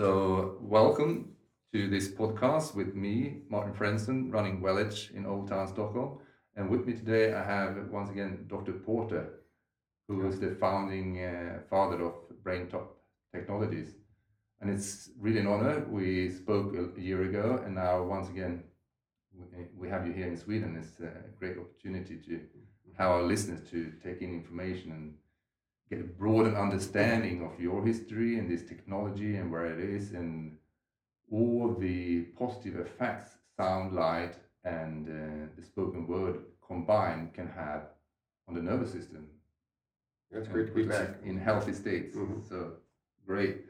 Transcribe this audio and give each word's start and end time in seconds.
So, 0.00 0.58
welcome 0.60 1.32
to 1.72 1.90
this 1.90 2.06
podcast 2.06 2.76
with 2.76 2.94
me, 2.94 3.38
Martin 3.50 3.74
Frenson, 3.74 4.32
running 4.32 4.60
Wellage 4.60 5.12
in 5.12 5.26
Old 5.26 5.48
Town 5.48 5.66
Stockholm. 5.66 6.20
And 6.54 6.70
with 6.70 6.86
me 6.86 6.92
today, 6.92 7.34
I 7.34 7.42
have 7.42 7.88
once 7.90 8.08
again 8.08 8.44
Dr. 8.46 8.74
Porter, 8.74 9.40
who 10.06 10.24
is 10.28 10.38
the 10.38 10.54
founding 10.54 11.24
uh, 11.24 11.62
father 11.68 12.00
of 12.04 12.14
BrainTap 12.44 12.86
Technologies. 13.34 13.96
And 14.60 14.70
it's 14.70 15.10
really 15.18 15.40
an 15.40 15.48
honor. 15.48 15.84
We 15.90 16.30
spoke 16.30 16.76
a 16.76 17.00
year 17.00 17.24
ago, 17.24 17.60
and 17.64 17.74
now 17.74 18.00
once 18.04 18.28
again, 18.28 18.62
we 19.76 19.88
have 19.88 20.06
you 20.06 20.12
here 20.12 20.28
in 20.28 20.36
Sweden. 20.36 20.76
It's 20.80 21.00
a 21.00 21.10
great 21.40 21.58
opportunity 21.58 22.20
to 22.24 22.40
have 22.96 23.10
our 23.10 23.22
listeners 23.24 23.68
to 23.70 23.92
take 24.00 24.22
in 24.22 24.30
information 24.30 24.92
and 24.92 25.14
get 25.90 26.00
a 26.00 26.04
broader 26.04 26.54
understanding 26.56 27.44
of 27.44 27.60
your 27.60 27.84
history 27.84 28.38
and 28.38 28.50
this 28.50 28.62
technology 28.62 29.36
and 29.36 29.50
where 29.50 29.66
it 29.66 29.78
is 29.78 30.12
and 30.12 30.56
all 31.30 31.74
the 31.78 32.22
positive 32.38 32.78
effects 32.78 33.32
sound, 33.56 33.94
light, 33.94 34.34
and 34.64 35.08
uh, 35.08 35.46
the 35.56 35.62
spoken 35.62 36.06
word 36.06 36.40
combined 36.66 37.34
can 37.34 37.48
have 37.48 37.88
on 38.46 38.54
the 38.54 38.62
nervous 38.62 38.92
system. 38.92 39.26
That's 40.30 40.48
great 40.48 40.66
to 40.68 40.72
be 40.72 40.84
back. 40.84 41.16
In 41.24 41.38
healthy 41.38 41.72
states. 41.72 42.16
Mm-hmm. 42.16 42.40
So 42.48 42.72
great. 43.26 43.64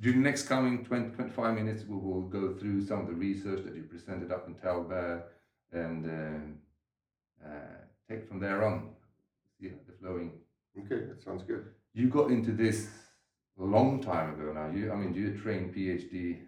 During 0.00 0.22
the 0.22 0.28
next 0.28 0.44
coming 0.44 0.84
20, 0.84 1.14
25 1.14 1.54
minutes, 1.54 1.84
we 1.86 1.96
will 1.96 2.22
go 2.22 2.54
through 2.54 2.84
some 2.86 3.00
of 3.00 3.06
the 3.06 3.12
research 3.12 3.64
that 3.64 3.76
you 3.76 3.82
presented 3.82 4.32
up 4.32 4.48
in 4.48 4.54
Talbot 4.54 5.24
and 5.72 6.06
uh, 6.06 7.46
uh, 7.46 7.78
take 8.08 8.26
from 8.26 8.40
there 8.40 8.64
on. 8.64 8.90
See 9.60 9.68
the 9.68 9.92
flowing 10.00 10.32
Okay, 10.78 11.06
that 11.06 11.22
sounds 11.22 11.42
good. 11.42 11.66
You 11.92 12.08
got 12.08 12.30
into 12.30 12.52
this 12.52 12.88
a 13.58 13.64
long 13.64 14.00
time 14.02 14.34
ago 14.34 14.52
now. 14.52 14.70
You, 14.70 14.92
I 14.92 14.96
mean, 14.96 15.14
you're 15.14 15.32
a 15.32 15.38
trained 15.38 15.74
PhD 15.74 16.40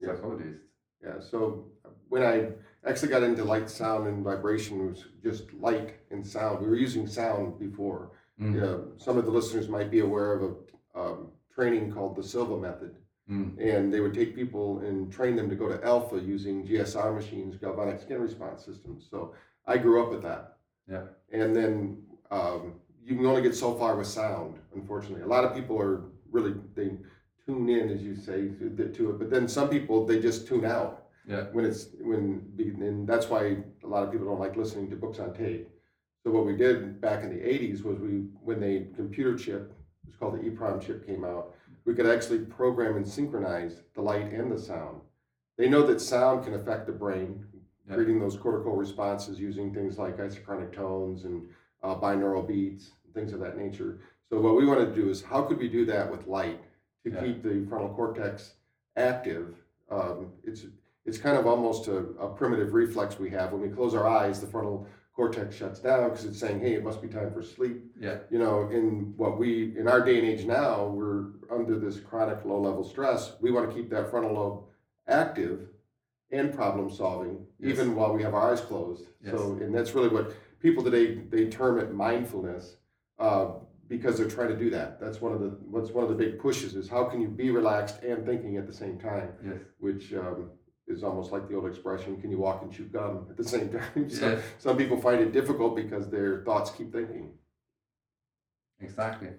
yes. 0.00 0.16
psychologist. 0.16 0.60
Yeah. 1.02 1.20
So 1.20 1.66
when 2.08 2.22
I 2.22 2.48
actually 2.88 3.08
got 3.08 3.22
into 3.22 3.44
light, 3.44 3.70
sound, 3.70 4.08
and 4.08 4.24
vibration, 4.24 4.80
it 4.80 4.90
was 4.90 5.04
just 5.22 5.52
light 5.54 5.96
and 6.10 6.26
sound. 6.26 6.60
We 6.60 6.68
were 6.68 6.76
using 6.76 7.06
sound 7.06 7.58
before. 7.58 8.10
Mm. 8.40 8.60
Yeah, 8.60 9.04
some 9.04 9.18
of 9.18 9.24
the 9.24 9.30
listeners 9.30 9.68
might 9.68 9.90
be 9.90 10.00
aware 10.00 10.32
of 10.32 10.42
a 10.42 10.98
um, 10.98 11.28
training 11.54 11.92
called 11.92 12.16
the 12.16 12.22
Silva 12.22 12.56
method. 12.56 12.96
Mm. 13.30 13.58
And 13.60 13.92
they 13.92 14.00
would 14.00 14.14
take 14.14 14.34
people 14.34 14.78
and 14.80 15.12
train 15.12 15.36
them 15.36 15.50
to 15.50 15.56
go 15.56 15.68
to 15.68 15.84
alpha 15.84 16.18
using 16.18 16.66
GSR 16.66 17.14
machines, 17.14 17.56
galvanic 17.56 18.00
skin 18.00 18.20
response 18.20 18.64
systems. 18.64 19.06
So 19.10 19.34
I 19.66 19.76
grew 19.76 20.02
up 20.02 20.10
with 20.10 20.22
that. 20.22 20.56
Yeah. 20.90 21.02
And 21.32 21.54
then 21.54 22.02
um, 22.30 22.74
you 23.08 23.16
can 23.16 23.24
only 23.24 23.40
get 23.40 23.56
so 23.56 23.74
far 23.74 23.96
with 23.96 24.06
sound, 24.06 24.58
unfortunately. 24.74 25.22
A 25.22 25.26
lot 25.26 25.44
of 25.44 25.54
people 25.54 25.80
are 25.80 26.02
really 26.30 26.54
they 26.74 26.90
tune 27.46 27.68
in, 27.70 27.88
as 27.88 28.02
you 28.02 28.14
say, 28.14 28.48
to, 28.48 29.10
it, 29.10 29.18
but 29.18 29.30
then 29.30 29.48
some 29.48 29.70
people 29.70 30.04
they 30.04 30.20
just 30.20 30.46
tune 30.46 30.66
out. 30.66 31.04
Yeah. 31.26 31.44
When 31.52 31.64
it's 31.64 31.88
when 32.00 32.42
and 32.58 33.08
that's 33.08 33.28
why 33.28 33.56
a 33.82 33.86
lot 33.86 34.02
of 34.02 34.12
people 34.12 34.26
don't 34.26 34.38
like 34.38 34.56
listening 34.56 34.90
to 34.90 34.96
books 34.96 35.18
on 35.18 35.32
tape. 35.32 35.68
So 36.22 36.30
what 36.30 36.44
we 36.44 36.54
did 36.54 37.00
back 37.00 37.24
in 37.24 37.30
the 37.30 37.42
'80s 37.42 37.82
was 37.82 37.98
we 37.98 38.26
when 38.42 38.60
the 38.60 38.86
computer 38.94 39.36
chip 39.36 39.72
it 40.02 40.06
was 40.06 40.16
called 40.16 40.34
the 40.34 40.50
EEPROM 40.50 40.84
chip 40.84 41.06
came 41.06 41.24
out, 41.24 41.54
we 41.86 41.94
could 41.94 42.06
actually 42.06 42.40
program 42.40 42.96
and 42.96 43.08
synchronize 43.08 43.82
the 43.94 44.02
light 44.02 44.32
and 44.32 44.52
the 44.52 44.58
sound. 44.58 45.00
They 45.56 45.68
know 45.68 45.86
that 45.86 46.00
sound 46.00 46.44
can 46.44 46.54
affect 46.54 46.86
the 46.86 46.92
brain, 46.92 47.44
creating 47.90 48.20
those 48.20 48.36
cortical 48.36 48.76
responses 48.76 49.40
using 49.40 49.72
things 49.72 49.98
like 49.98 50.18
isochronic 50.18 50.72
tones 50.72 51.24
and 51.24 51.48
uh, 51.82 51.94
binaural 51.94 52.46
beats 52.46 52.92
things 53.18 53.32
of 53.32 53.40
that 53.40 53.56
nature. 53.56 53.98
So 54.30 54.40
what 54.40 54.56
we 54.56 54.64
want 54.64 54.80
to 54.80 54.94
do 54.94 55.10
is 55.10 55.22
how 55.22 55.42
could 55.42 55.58
we 55.58 55.68
do 55.68 55.84
that 55.86 56.10
with 56.10 56.26
light 56.26 56.60
to 57.04 57.10
yeah. 57.10 57.20
keep 57.20 57.42
the 57.42 57.66
frontal 57.68 57.90
cortex 57.90 58.54
active? 58.96 59.54
Um, 59.90 60.32
it's 60.44 60.66
it's 61.06 61.18
kind 61.18 61.38
of 61.38 61.46
almost 61.46 61.88
a, 61.88 61.96
a, 62.20 62.28
primitive 62.28 62.74
reflex 62.74 63.18
we 63.18 63.30
have 63.30 63.52
when 63.52 63.62
we 63.62 63.70
close 63.70 63.94
our 63.94 64.06
eyes. 64.06 64.40
The 64.40 64.46
frontal 64.46 64.86
cortex 65.16 65.56
shuts 65.56 65.80
down 65.80 66.10
because 66.10 66.26
it's 66.26 66.38
saying, 66.38 66.60
"Hey, 66.60 66.74
it 66.74 66.84
must 66.84 67.00
be 67.00 67.08
time 67.08 67.32
for 67.32 67.42
sleep." 67.42 67.82
Yeah. 67.98 68.18
You 68.30 68.38
know, 68.38 68.68
in 68.68 69.14
what 69.16 69.38
we 69.38 69.74
in 69.78 69.88
our 69.88 70.04
day 70.04 70.18
and 70.18 70.28
age 70.28 70.44
now, 70.44 70.86
we're 70.86 71.28
under 71.50 71.78
this 71.78 71.98
chronic 71.98 72.44
low 72.44 72.60
level 72.60 72.84
stress. 72.84 73.32
We 73.40 73.50
want 73.50 73.70
to 73.70 73.74
keep 73.74 73.88
that 73.90 74.10
frontal 74.10 74.34
lobe 74.34 74.64
active 75.08 75.68
and 76.30 76.54
problem 76.54 76.90
solving, 76.90 77.46
yes. 77.58 77.72
even 77.72 77.94
while 77.96 78.12
we 78.12 78.22
have 78.22 78.34
our 78.34 78.52
eyes 78.52 78.60
closed. 78.60 79.06
Yes. 79.24 79.34
So, 79.34 79.52
and 79.62 79.74
that's 79.74 79.94
really 79.94 80.08
what 80.08 80.34
people 80.60 80.84
today 80.84 81.14
they 81.30 81.46
term 81.46 81.78
it 81.78 81.94
mindfulness 81.94 82.76
uh, 83.18 83.46
because 83.88 84.18
they're 84.18 84.28
trying 84.28 84.48
to 84.48 84.56
do 84.56 84.70
that. 84.70 85.00
That's 85.00 85.20
one 85.20 85.32
of 85.32 85.40
the 85.40 85.48
what's 85.70 85.90
one 85.90 86.04
of 86.04 86.10
the 86.10 86.16
big 86.16 86.38
pushes 86.38 86.74
is 86.74 86.88
how 86.88 87.04
can 87.04 87.20
you 87.20 87.28
be 87.28 87.50
relaxed 87.50 88.02
and 88.02 88.24
thinking 88.24 88.56
at 88.56 88.66
the 88.66 88.72
same 88.72 88.98
time? 88.98 89.30
Yes. 89.44 89.56
Which 89.78 90.12
um, 90.14 90.50
is 90.86 91.02
almost 91.02 91.32
like 91.32 91.48
the 91.48 91.54
old 91.54 91.66
expression, 91.66 92.20
"Can 92.20 92.30
you 92.30 92.38
walk 92.38 92.62
and 92.62 92.72
chew 92.72 92.84
gum 92.84 93.26
at 93.30 93.36
the 93.36 93.44
same 93.44 93.70
time?" 93.78 94.10
so 94.10 94.30
yes. 94.30 94.42
some 94.58 94.76
people 94.76 95.00
find 95.00 95.20
it 95.20 95.32
difficult 95.32 95.74
because 95.74 96.08
their 96.10 96.42
thoughts 96.44 96.70
keep 96.70 96.92
thinking. 96.92 97.32
Exactly. 98.80 99.30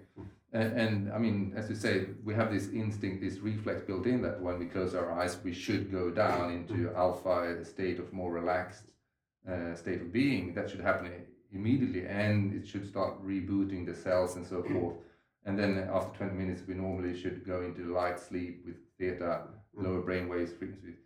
And, 0.52 0.78
and, 0.78 1.12
I 1.12 1.18
mean, 1.18 1.54
as 1.56 1.70
you 1.70 1.76
say, 1.76 2.06
we 2.24 2.34
have 2.34 2.52
this 2.52 2.68
instinct, 2.68 3.22
this 3.22 3.38
reflex 3.38 3.82
built 3.82 4.04
in 4.04 4.20
that 4.22 4.40
when 4.42 4.58
we 4.58 4.66
close 4.66 4.94
our 4.94 5.12
eyes, 5.12 5.38
we 5.44 5.54
should 5.54 5.92
go 5.92 6.10
down 6.10 6.52
into 6.52 6.74
mm-hmm. 6.74 6.96
alpha 6.96 7.64
state 7.64 8.00
of 8.00 8.12
more 8.12 8.32
relaxed 8.32 8.82
uh, 9.48 9.74
state 9.74 10.00
of 10.00 10.12
being. 10.12 10.52
That 10.54 10.68
should 10.68 10.80
happen 10.80 11.06
immediately 11.52 12.06
and 12.06 12.54
it 12.54 12.66
should 12.66 12.86
start 12.86 13.24
rebooting 13.24 13.86
the 13.86 13.94
cells 13.94 14.36
and 14.36 14.46
so 14.46 14.62
forth. 14.62 14.96
And 15.44 15.58
then 15.58 15.88
after 15.92 16.18
20 16.18 16.34
minutes, 16.34 16.62
we 16.66 16.74
normally 16.74 17.18
should 17.18 17.46
go 17.46 17.62
into 17.62 17.92
light 17.92 18.20
sleep 18.20 18.62
with 18.66 18.76
theta, 18.98 19.42
mm. 19.76 19.82
lower 19.82 20.00
brain 20.00 20.28
waves 20.28 20.52
frequencies. 20.52 20.98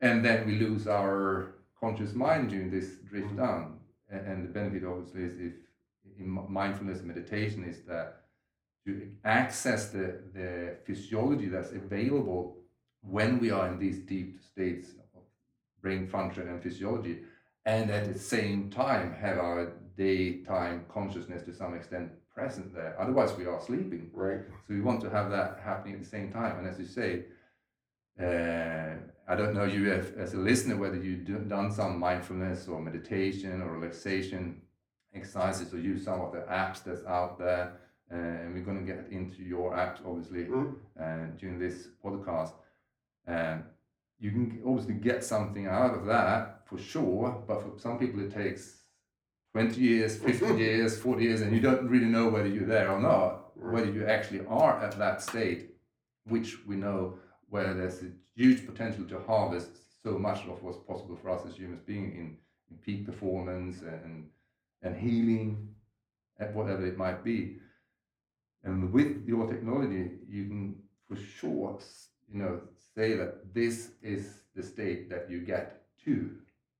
And 0.00 0.24
then 0.24 0.46
we 0.46 0.58
lose 0.58 0.86
our 0.86 1.54
conscious 1.80 2.14
mind 2.14 2.50
during 2.50 2.70
this 2.70 2.96
drift 3.08 3.32
mm. 3.34 3.38
down. 3.38 3.78
And 4.10 4.44
the 4.44 4.48
benefit, 4.48 4.84
obviously, 4.84 5.22
is 5.24 5.34
if 5.38 5.52
in 6.18 6.28
mindfulness 6.48 7.02
meditation 7.02 7.64
is 7.64 7.80
that 7.82 8.20
to 8.86 9.10
access 9.24 9.88
the, 9.88 10.20
the 10.34 10.76
physiology 10.84 11.46
that's 11.46 11.72
available 11.72 12.58
when 13.00 13.38
we 13.38 13.50
are 13.50 13.68
in 13.68 13.78
these 13.78 13.98
deep 13.98 14.40
states 14.42 14.90
of 15.16 15.22
brain 15.80 16.06
function 16.06 16.48
and 16.48 16.62
physiology 16.62 17.20
and 17.66 17.90
at 17.90 18.12
the 18.12 18.18
same 18.18 18.70
time 18.70 19.12
have 19.14 19.38
our 19.38 19.72
daytime 19.96 20.84
consciousness 20.88 21.42
to 21.42 21.54
some 21.54 21.74
extent 21.74 22.10
present 22.34 22.74
there. 22.74 22.96
Otherwise, 22.98 23.32
we 23.36 23.46
are 23.46 23.60
sleeping. 23.60 24.10
Right. 24.12 24.40
So 24.66 24.74
we 24.74 24.80
want 24.80 25.00
to 25.02 25.10
have 25.10 25.30
that 25.30 25.60
happening 25.64 25.94
at 25.94 26.02
the 26.02 26.08
same 26.08 26.32
time. 26.32 26.58
And 26.58 26.66
as 26.66 26.78
you 26.78 26.86
say, 26.86 27.24
uh, 28.20 28.96
I 29.26 29.36
don't 29.36 29.54
know 29.54 29.64
you 29.64 29.92
as, 29.92 30.10
as 30.18 30.34
a 30.34 30.38
listener 30.38 30.76
whether 30.76 30.96
you've 30.96 31.48
done 31.48 31.72
some 31.72 31.98
mindfulness 31.98 32.68
or 32.68 32.80
meditation 32.80 33.62
or 33.62 33.72
relaxation 33.72 34.60
exercises 35.14 35.72
or 35.72 35.78
use 35.78 36.04
some 36.04 36.20
of 36.20 36.32
the 36.32 36.40
apps 36.40 36.82
that's 36.82 37.04
out 37.06 37.38
there. 37.38 37.80
Uh, 38.12 38.16
and 38.16 38.54
we're 38.54 38.64
going 38.64 38.84
to 38.84 38.92
get 38.92 39.06
into 39.10 39.42
your 39.42 39.72
apps 39.72 40.00
obviously 40.06 40.44
mm. 40.44 40.74
uh, 41.00 41.26
during 41.38 41.58
this 41.58 41.88
podcast. 42.04 42.52
And 43.26 43.64
you 44.18 44.30
can 44.30 44.62
obviously 44.66 44.94
get 44.94 45.24
something 45.24 45.66
out 45.66 45.94
of 45.94 46.06
that 46.06 46.66
for 46.66 46.78
sure, 46.78 47.44
but 47.46 47.62
for 47.62 47.78
some 47.78 47.98
people 47.98 48.20
it 48.20 48.32
takes 48.32 48.76
20 49.52 49.80
years, 49.80 50.16
50 50.16 50.54
years, 50.58 50.98
40 50.98 51.22
years, 51.22 51.40
and 51.40 51.52
you 51.54 51.60
don't 51.60 51.88
really 51.88 52.06
know 52.06 52.28
whether 52.28 52.48
you're 52.48 52.66
there 52.66 52.90
or 52.90 53.00
not, 53.00 53.56
whether 53.56 53.90
you 53.90 54.06
actually 54.06 54.44
are 54.48 54.82
at 54.82 54.98
that 54.98 55.22
state, 55.22 55.70
which 56.26 56.56
we 56.66 56.76
know 56.76 57.18
where 57.48 57.74
there's 57.74 58.02
a 58.02 58.10
huge 58.34 58.66
potential 58.66 59.04
to 59.04 59.20
harvest 59.20 59.70
so 60.02 60.18
much 60.18 60.40
of 60.46 60.62
what's 60.62 60.78
possible 60.78 61.16
for 61.16 61.30
us 61.30 61.46
as 61.46 61.56
humans 61.56 61.80
being 61.86 62.12
in, 62.12 62.36
in 62.70 62.76
peak 62.84 63.06
performance 63.06 63.82
and, 63.82 64.28
and 64.82 64.96
healing, 64.96 65.68
and 66.38 66.54
whatever 66.54 66.84
it 66.84 66.98
might 66.98 67.22
be. 67.22 67.56
And 68.64 68.92
with 68.92 69.24
your 69.26 69.46
technology, 69.46 70.12
you 70.28 70.46
can 70.46 70.76
for 71.08 71.16
sure, 71.16 71.78
you 72.32 72.42
know, 72.42 72.60
say 72.96 73.14
that 73.14 73.54
this 73.54 73.90
is 74.02 74.34
the 74.54 74.62
state 74.62 75.10
that 75.10 75.30
you 75.30 75.40
get 75.40 75.82
to. 76.04 76.30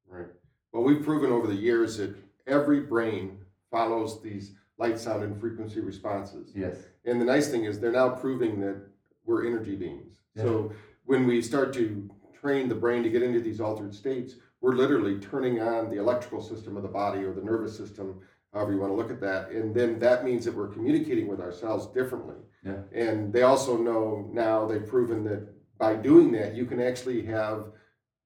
Right. 0.08 0.26
Well, 0.72 0.84
we've 0.84 1.02
proven 1.02 1.32
over 1.32 1.46
the 1.46 1.54
years 1.54 1.96
that 1.98 2.14
every 2.46 2.80
brain 2.80 3.38
follows 3.70 4.22
these 4.22 4.52
light, 4.78 4.98
sound, 4.98 5.22
and 5.22 5.38
frequency 5.40 5.80
responses. 5.80 6.50
Yes. 6.54 6.76
And 7.04 7.20
the 7.20 7.24
nice 7.24 7.48
thing 7.48 7.64
is 7.64 7.80
they're 7.80 7.92
now 7.92 8.10
proving 8.10 8.60
that 8.60 8.76
we're 9.24 9.46
energy 9.46 9.76
beings. 9.76 10.18
So 10.36 10.72
when 11.04 11.26
we 11.26 11.40
start 11.40 11.72
to 11.74 12.10
train 12.38 12.68
the 12.68 12.74
brain 12.74 13.04
to 13.04 13.08
get 13.08 13.22
into 13.22 13.40
these 13.40 13.60
altered 13.60 13.94
states, 13.94 14.34
we're 14.60 14.74
literally 14.74 15.18
turning 15.18 15.60
on 15.60 15.90
the 15.90 15.98
electrical 15.98 16.42
system 16.42 16.76
of 16.76 16.82
the 16.82 16.88
body 16.88 17.20
or 17.20 17.32
the 17.32 17.40
nervous 17.40 17.76
system, 17.76 18.20
however 18.52 18.72
you 18.72 18.80
want 18.80 18.90
to 18.90 18.96
look 18.96 19.10
at 19.10 19.20
that. 19.20 19.50
And 19.50 19.74
then 19.74 19.98
that 20.00 20.24
means 20.24 20.44
that 20.44 20.54
we're 20.54 20.68
communicating 20.68 21.28
with 21.28 21.40
ourselves 21.40 21.86
differently. 21.86 22.36
Yeah. 22.64 22.78
And 22.92 23.32
they 23.32 23.42
also 23.42 23.76
know 23.76 24.28
now 24.32 24.66
they've 24.66 24.86
proven 24.86 25.22
that 25.24 25.53
by 25.78 25.96
doing 25.96 26.32
that, 26.32 26.54
you 26.54 26.64
can 26.66 26.80
actually 26.80 27.24
have 27.26 27.66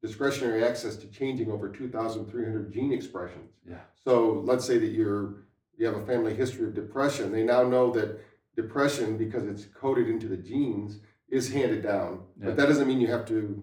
discretionary 0.03 0.65
access 0.65 0.97
to 0.97 1.07
changing 1.09 1.51
over 1.51 1.69
2,300 1.69 2.73
gene 2.73 2.93
expressions. 2.93 3.51
Yeah. 3.69 3.79
So 3.95 4.43
let's 4.45 4.65
say 4.65 4.79
that 4.79 4.89
you're 4.89 5.45
you 5.77 5.87
have 5.87 5.97
a 5.97 6.07
family 6.07 6.35
history 6.35 6.67
of 6.67 6.75
depression. 6.75 7.31
They 7.31 7.45
now 7.45 7.63
know 7.63 7.93
that 7.93 8.21
depression, 8.57 9.17
because 9.17 9.45
it's 9.47 9.65
coded 9.67 10.09
into 10.09 10.27
the 10.27 10.37
genes, 10.37 10.99
is 11.29 11.53
handed 11.53 11.83
down. 11.85 12.23
Yeah. 12.39 12.47
But 12.47 12.57
that 12.57 12.67
doesn't 12.67 12.89
mean 12.89 13.01
you 13.01 13.07
have 13.09 13.25
to 13.27 13.63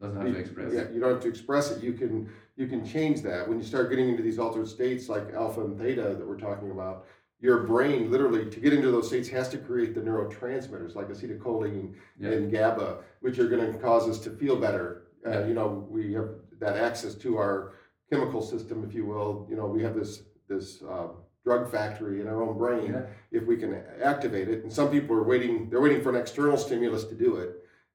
Doesn't 0.00 0.16
have 0.20 0.32
to 0.34 0.38
express. 0.40 0.72
yeah, 0.72 0.88
you 0.92 0.98
don't 1.00 1.12
have 1.12 1.22
to 1.22 1.28
express 1.28 1.70
it. 1.70 1.82
You 1.82 1.92
can 1.92 2.28
you 2.56 2.66
can 2.66 2.84
change 2.84 3.22
that 3.22 3.48
when 3.48 3.58
you 3.58 3.64
start 3.64 3.90
getting 3.90 4.08
into 4.08 4.22
these 4.22 4.38
altered 4.38 4.68
states 4.68 5.08
like 5.08 5.32
alpha 5.32 5.60
and 5.62 5.78
theta 5.78 6.14
that 6.18 6.26
we're 6.26 6.38
talking 6.38 6.70
about. 6.70 7.06
Your 7.42 7.64
brain 7.64 8.08
literally 8.10 8.48
to 8.48 8.60
get 8.60 8.72
into 8.72 8.92
those 8.92 9.08
states 9.08 9.28
has 9.30 9.48
to 9.48 9.58
create 9.58 9.94
the 9.96 10.00
neurotransmitters 10.00 10.94
like 10.94 11.08
acetylcholine 11.08 11.92
Yeah. 12.18 12.30
and 12.30 12.52
GABA, 12.52 12.98
which 13.20 13.40
are 13.40 13.48
going 13.48 13.72
to 13.72 13.78
cause 13.80 14.08
us 14.08 14.20
to 14.20 14.30
feel 14.30 14.56
better. 14.56 15.08
Uh, 15.26 15.30
Yeah. 15.30 15.46
You 15.48 15.54
know, 15.54 15.86
we 15.90 16.12
have 16.14 16.30
that 16.60 16.76
access 16.76 17.14
to 17.16 17.36
our 17.38 17.72
chemical 18.10 18.40
system, 18.42 18.84
if 18.84 18.94
you 18.94 19.04
will. 19.06 19.46
You 19.50 19.56
know, 19.56 19.66
we 19.66 19.82
have 19.82 19.94
this 19.94 20.22
this 20.48 20.82
uh, 20.82 21.08
drug 21.44 21.68
factory 21.70 22.20
in 22.20 22.28
our 22.28 22.40
own 22.42 22.56
brain 22.58 22.92
Yeah. 22.92 23.06
if 23.32 23.44
we 23.46 23.56
can 23.56 23.74
activate 24.00 24.48
it. 24.48 24.62
And 24.62 24.72
some 24.72 24.88
people 24.90 25.16
are 25.16 25.24
waiting; 25.24 25.68
they're 25.68 25.80
waiting 25.80 26.02
for 26.02 26.10
an 26.10 26.16
external 26.16 26.56
stimulus 26.56 27.04
to 27.06 27.14
do 27.16 27.36
it, 27.36 27.50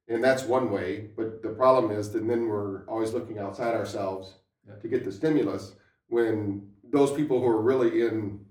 and 0.09 0.21
that's 0.21 0.43
one 0.43 0.71
way. 0.71 1.09
But 1.15 1.41
the 1.41 1.49
problem 1.49 1.91
is 1.91 2.11
that 2.11 2.27
then 2.27 2.47
we're 2.49 2.83
always 2.87 3.13
looking 3.13 3.37
outside 3.39 3.75
ourselves 3.75 4.35
to 4.81 4.87
get 4.89 5.05
the 5.05 5.11
stimulus. 5.13 5.75
When 6.09 6.67
those 6.83 7.11
people 7.13 7.39
who 7.39 7.47
are 7.47 7.61
really 7.61 8.01
in, 8.07 8.45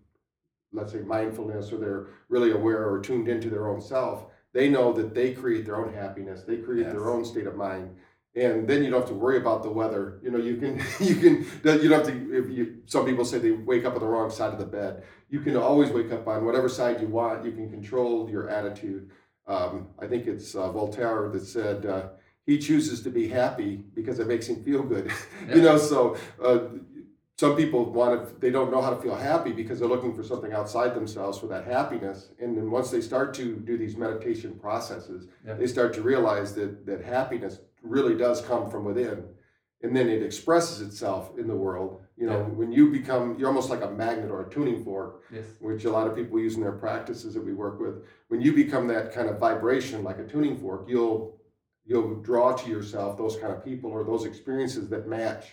let's 0.76 0.92
say, 0.92 1.00
mindfulness, 1.00 1.72
or 1.72 1.78
they're 1.78 2.06
really 2.28 2.52
aware 2.52 2.88
or 2.88 3.00
tuned 3.00 3.28
into 3.28 3.50
their 3.50 3.68
own 3.68 3.80
self, 3.80 4.26
they 4.52 4.68
know 4.68 4.92
that 4.92 5.14
they 5.14 5.32
create 5.32 5.64
their 5.64 5.84
own 5.84 5.92
happiness. 5.92 6.42
They 6.42 6.58
create 6.58 6.90
their 6.90 7.10
own 7.10 7.24
state 7.24 7.46
of 7.46 7.56
mind. 7.56 7.96
And 8.34 8.68
then 8.68 8.84
you 8.84 8.90
don't 8.90 9.00
have 9.00 9.08
to 9.08 9.14
worry 9.14 9.38
about 9.38 9.62
the 9.62 9.70
weather. 9.70 10.20
You 10.22 10.30
know, 10.30 10.38
you 10.38 10.56
can, 10.58 10.76
you 11.00 11.16
can, 11.16 11.46
you 11.80 11.88
don't 11.88 12.06
have 12.06 12.06
to. 12.06 12.36
If 12.36 12.50
you, 12.50 12.82
some 12.84 13.04
people 13.06 13.24
say 13.24 13.38
they 13.38 13.50
wake 13.50 13.84
up 13.84 13.94
on 13.94 14.00
the 14.00 14.06
wrong 14.06 14.30
side 14.30 14.52
of 14.52 14.58
the 14.58 14.66
bed 14.66 15.02
you 15.28 15.40
can 15.40 15.56
always 15.56 15.90
wake 15.90 16.12
up 16.12 16.26
on 16.28 16.44
whatever 16.44 16.68
side 16.68 17.00
you 17.00 17.08
want. 17.08 17.44
You 17.44 17.52
can 17.52 17.70
control 17.70 18.30
your 18.30 18.48
attitude. 18.48 19.10
Um, 19.46 19.88
I 19.98 20.06
think 20.06 20.26
it's 20.26 20.54
uh, 20.54 20.70
Voltaire 20.72 21.30
that 21.32 21.44
said 21.44 21.86
uh, 21.86 22.08
he 22.44 22.58
chooses 22.58 23.02
to 23.02 23.10
be 23.10 23.28
happy 23.28 23.84
because 23.94 24.18
it 24.18 24.26
makes 24.26 24.46
him 24.46 24.62
feel 24.62 24.82
good. 24.82 25.10
Yeah. 25.48 25.54
you 25.54 25.62
know, 25.62 25.78
so 25.78 26.16
uh, 26.42 26.58
some 27.38 27.54
people 27.54 27.84
want 27.92 28.28
to, 28.28 28.34
they 28.40 28.50
don't 28.50 28.70
know 28.70 28.80
how 28.80 28.88
to 28.90 29.00
feel 29.00 29.14
happy 29.14 29.52
because 29.52 29.78
they're 29.78 29.88
looking 29.88 30.14
for 30.14 30.22
something 30.22 30.52
outside 30.52 30.94
themselves 30.94 31.38
for 31.38 31.46
that 31.48 31.66
happiness. 31.66 32.30
And 32.40 32.56
then 32.56 32.70
once 32.70 32.90
they 32.90 33.02
start 33.02 33.34
to 33.34 33.56
do 33.56 33.76
these 33.76 33.96
meditation 33.96 34.58
processes, 34.58 35.28
Yeah. 35.44 35.54
they 35.54 35.66
start 35.66 35.92
to 35.94 36.02
realize 36.02 36.54
that 36.54 36.86
that 36.86 37.04
happiness 37.04 37.60
really 37.82 38.16
does 38.16 38.40
come 38.40 38.70
from 38.70 38.84
within. 38.86 39.24
And 39.82 39.94
then 39.94 40.08
it 40.08 40.22
expresses 40.22 40.80
itself 40.80 41.36
in 41.38 41.46
the 41.46 41.54
world. 41.54 42.00
You 42.16 42.26
know, 42.26 42.38
Yeah. 42.38 42.48
when 42.48 42.72
you 42.72 42.90
become, 42.90 43.36
you're 43.38 43.48
almost 43.48 43.68
like 43.68 43.82
a 43.82 43.90
magnet 43.90 44.30
or 44.30 44.40
a 44.40 44.48
tuning 44.48 44.82
fork 44.82 45.22
Yes. 45.30 45.44
which 45.60 45.84
a 45.84 45.90
lot 45.92 46.06
of 46.06 46.16
people 46.16 46.40
use 46.40 46.54
in 46.56 46.62
their 46.62 46.72
practices 46.72 47.34
that 47.34 47.44
we 47.44 47.52
work 47.52 47.78
with. 47.78 48.02
When 48.28 48.40
you 48.40 48.54
become 48.54 48.86
that 48.86 49.12
kind 49.12 49.28
of 49.28 49.38
vibration, 49.38 50.02
like 50.02 50.18
a 50.18 50.24
tuning 50.26 50.56
fork, 50.56 50.88
you'll 50.88 51.34
you'll 51.88 52.16
draw 52.16 52.52
to 52.52 52.68
yourself 52.68 53.16
those 53.16 53.36
kind 53.36 53.52
of 53.52 53.62
people 53.64 53.92
or 53.92 54.02
those 54.02 54.24
experiences 54.24 54.88
that 54.88 55.06
match 55.06 55.52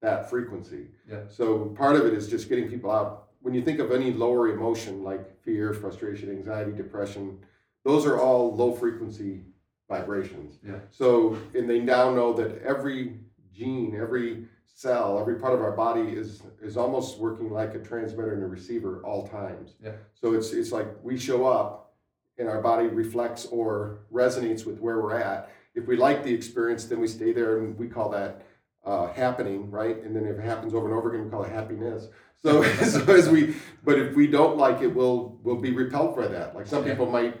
that 0.00 0.30
frequency. 0.30 0.86
Yeah. 1.08 1.20
So 1.28 1.66
part 1.76 1.96
of 1.96 2.06
it 2.06 2.14
is 2.14 2.28
just 2.28 2.48
getting 2.48 2.68
people 2.68 2.90
out. 2.90 3.28
When 3.42 3.54
you 3.54 3.62
think 3.62 3.80
of 3.80 3.92
any 3.92 4.12
lower 4.12 4.48
emotion 4.48 5.02
like 5.02 5.42
fear, 5.42 5.72
frustration, 5.72 6.30
anxiety, 6.30 6.72
depression, 6.72 7.38
those 7.84 8.06
are 8.06 8.18
all 8.18 8.54
low 8.54 8.72
frequency 8.72 9.42
vibrations. 9.88 10.58
Yeah. 10.66 10.78
So 10.90 11.38
and 11.54 11.68
they 11.68 11.80
now 11.80 12.12
know 12.14 12.32
that 12.34 12.62
every 12.62 13.18
gene, 13.52 13.96
every 14.00 14.46
cell, 14.66 15.18
every 15.18 15.36
part 15.36 15.54
of 15.54 15.60
our 15.60 15.72
body 15.72 16.08
is 16.10 16.42
is 16.62 16.76
almost 16.76 17.18
working 17.18 17.50
like 17.50 17.74
a 17.74 17.78
transmitter 17.78 18.34
and 18.34 18.42
a 18.42 18.46
receiver 18.46 19.02
all 19.04 19.26
times. 19.26 19.74
Yeah. 19.82 19.92
So 20.14 20.34
it's 20.34 20.52
it's 20.52 20.72
like 20.72 20.88
we 21.02 21.18
show 21.18 21.46
up 21.46 21.94
and 22.38 22.48
our 22.48 22.60
body 22.62 22.86
reflects 22.86 23.46
or 23.46 24.00
resonates 24.12 24.64
with 24.64 24.78
where 24.80 25.00
we're 25.00 25.18
at. 25.18 25.50
If 25.74 25.86
we 25.86 25.96
like 25.96 26.24
the 26.24 26.32
experience, 26.32 26.86
then 26.86 27.00
we 27.00 27.06
stay 27.06 27.32
there 27.32 27.58
and 27.58 27.78
we 27.78 27.86
call 27.86 28.08
that 28.10 28.42
uh, 28.84 29.12
happening, 29.12 29.70
right? 29.70 30.02
And 30.02 30.14
then 30.14 30.24
if 30.26 30.38
it 30.38 30.44
happens 30.44 30.74
over 30.74 30.86
and 30.88 30.96
over 30.96 31.10
again, 31.12 31.24
we 31.24 31.30
call 31.30 31.44
it 31.44 31.50
happiness. 31.52 32.08
So, 32.42 32.62
so 32.84 33.00
as 33.12 33.28
we, 33.28 33.54
but 33.84 33.98
if 33.98 34.14
we 34.14 34.26
don't 34.26 34.56
like 34.56 34.80
it, 34.82 34.88
we'll 34.88 35.38
we'll 35.42 35.60
be 35.60 35.72
repelled 35.72 36.16
by 36.16 36.28
that. 36.28 36.54
Like 36.54 36.66
some 36.66 36.84
Yeah. 36.84 36.92
people 36.92 37.06
might 37.06 37.36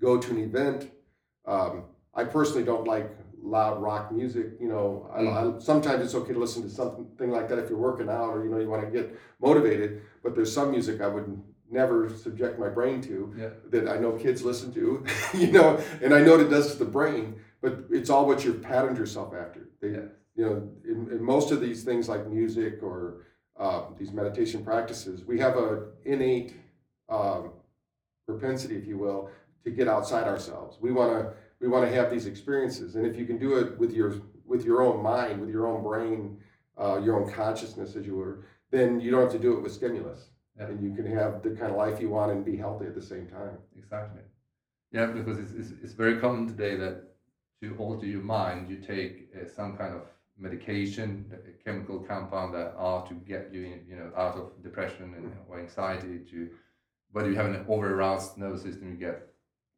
go 0.00 0.18
to 0.18 0.30
an 0.30 0.38
event. 0.38 0.90
Um, 1.46 1.84
I 2.14 2.24
personally 2.24 2.64
don't 2.64 2.86
like 2.86 3.10
loud 3.42 3.80
rock 3.82 4.12
music. 4.12 4.52
You 4.60 4.68
know, 4.68 5.10
I, 5.14 5.20
I, 5.26 5.58
sometimes 5.58 6.04
it's 6.04 6.14
okay 6.14 6.32
to 6.32 6.38
listen 6.38 6.62
to 6.62 6.70
something 6.70 7.30
like 7.30 7.48
that 7.48 7.58
if 7.58 7.68
you're 7.68 7.78
working 7.78 8.08
out 8.08 8.30
or 8.30 8.44
you 8.44 8.50
know 8.50 8.58
you 8.58 8.68
want 8.68 8.84
to 8.84 8.90
get 8.90 9.18
motivated. 9.40 10.02
But 10.22 10.34
there's 10.34 10.52
some 10.52 10.70
music 10.70 11.00
I 11.00 11.06
would 11.06 11.40
never 11.70 12.10
subject 12.10 12.58
my 12.58 12.68
brain 12.68 13.00
to 13.02 13.32
Yeah. 13.38 13.50
that 13.70 13.88
I 13.88 13.98
know 13.98 14.12
kids 14.12 14.42
listen 14.42 14.72
to. 14.74 15.04
you 15.34 15.52
know, 15.52 15.78
and 16.02 16.14
I 16.14 16.20
know 16.20 16.32
what 16.32 16.40
it 16.40 16.50
does 16.50 16.72
to 16.72 16.78
the 16.78 16.90
brain. 16.90 17.36
But 17.62 17.84
it's 17.90 18.08
all 18.08 18.26
what 18.26 18.44
you've 18.44 18.62
patterned 18.62 18.96
yourself 18.96 19.34
after. 19.34 19.68
They, 19.82 19.90
Yeah. 19.90 20.06
You 20.36 20.44
know, 20.44 20.70
in, 20.84 21.10
in 21.10 21.22
most 21.22 21.50
of 21.50 21.60
these 21.60 21.82
things 21.84 22.08
like 22.08 22.26
music 22.28 22.82
or 22.82 23.26
uh, 23.58 23.82
these 23.98 24.12
meditation 24.12 24.64
practices, 24.64 25.24
we 25.24 25.38
have 25.38 25.56
a 25.56 25.88
innate 26.04 26.54
um, 27.08 27.50
propensity, 28.26 28.76
if 28.76 28.86
you 28.86 28.96
will, 28.96 29.30
to 29.64 29.70
get 29.70 29.88
outside 29.88 30.26
ourselves. 30.26 30.78
We 30.80 30.92
want 30.92 31.12
to 31.12 31.32
we 31.60 31.68
want 31.68 31.86
to 31.88 31.94
have 31.94 32.10
these 32.10 32.26
experiences, 32.26 32.96
and 32.96 33.04
if 33.06 33.16
you 33.18 33.26
can 33.26 33.38
do 33.38 33.58
it 33.58 33.78
with 33.78 33.92
your 33.92 34.14
with 34.46 34.64
your 34.64 34.82
own 34.82 35.02
mind, 35.02 35.40
with 35.40 35.50
your 35.50 35.66
own 35.66 35.82
brain, 35.82 36.38
uh, 36.78 37.00
your 37.04 37.20
own 37.22 37.30
consciousness, 37.30 37.96
as 37.96 38.06
you 38.06 38.16
were, 38.16 38.44
then 38.70 39.00
you 39.00 39.10
don't 39.10 39.22
have 39.22 39.32
to 39.32 39.38
do 39.38 39.52
it 39.56 39.62
with 39.62 39.72
stimulus, 39.72 40.30
Yeah. 40.56 40.66
and 40.66 40.82
you 40.82 40.94
can 40.94 41.06
have 41.06 41.42
the 41.42 41.50
kind 41.50 41.70
of 41.70 41.76
life 41.76 42.00
you 42.00 42.08
want 42.08 42.32
and 42.32 42.44
be 42.44 42.56
healthy 42.56 42.86
at 42.86 42.94
the 42.94 43.02
same 43.02 43.26
time. 43.26 43.58
Exactly. 43.76 44.22
Yeah, 44.90 45.06
because 45.06 45.38
it's, 45.38 45.52
it's, 45.52 45.70
it's 45.82 45.92
very 45.92 46.18
common 46.18 46.48
today 46.48 46.76
that 46.76 47.14
to 47.62 47.76
alter 47.76 48.06
your 48.06 48.22
mind, 48.22 48.70
you 48.70 48.78
take 48.78 49.28
uh, 49.36 49.46
some 49.46 49.76
kind 49.76 49.94
of 49.94 50.02
medication, 50.40 51.30
a 51.32 51.64
chemical 51.64 52.00
compound 52.00 52.54
that 52.54 52.74
are 52.76 53.06
to 53.06 53.14
get 53.14 53.52
you, 53.52 53.62
in, 53.64 53.84
you 53.88 53.96
know, 53.96 54.10
out 54.16 54.36
of 54.36 54.62
depression 54.62 55.14
and 55.16 55.26
mm. 55.26 55.36
or 55.48 55.60
anxiety. 55.60 56.20
To 56.30 56.48
whether 57.12 57.30
you 57.30 57.36
have 57.36 57.46
an 57.46 57.64
over-aroused 57.68 58.38
nervous 58.38 58.62
system, 58.62 58.90
you 58.90 58.96
get 58.96 59.28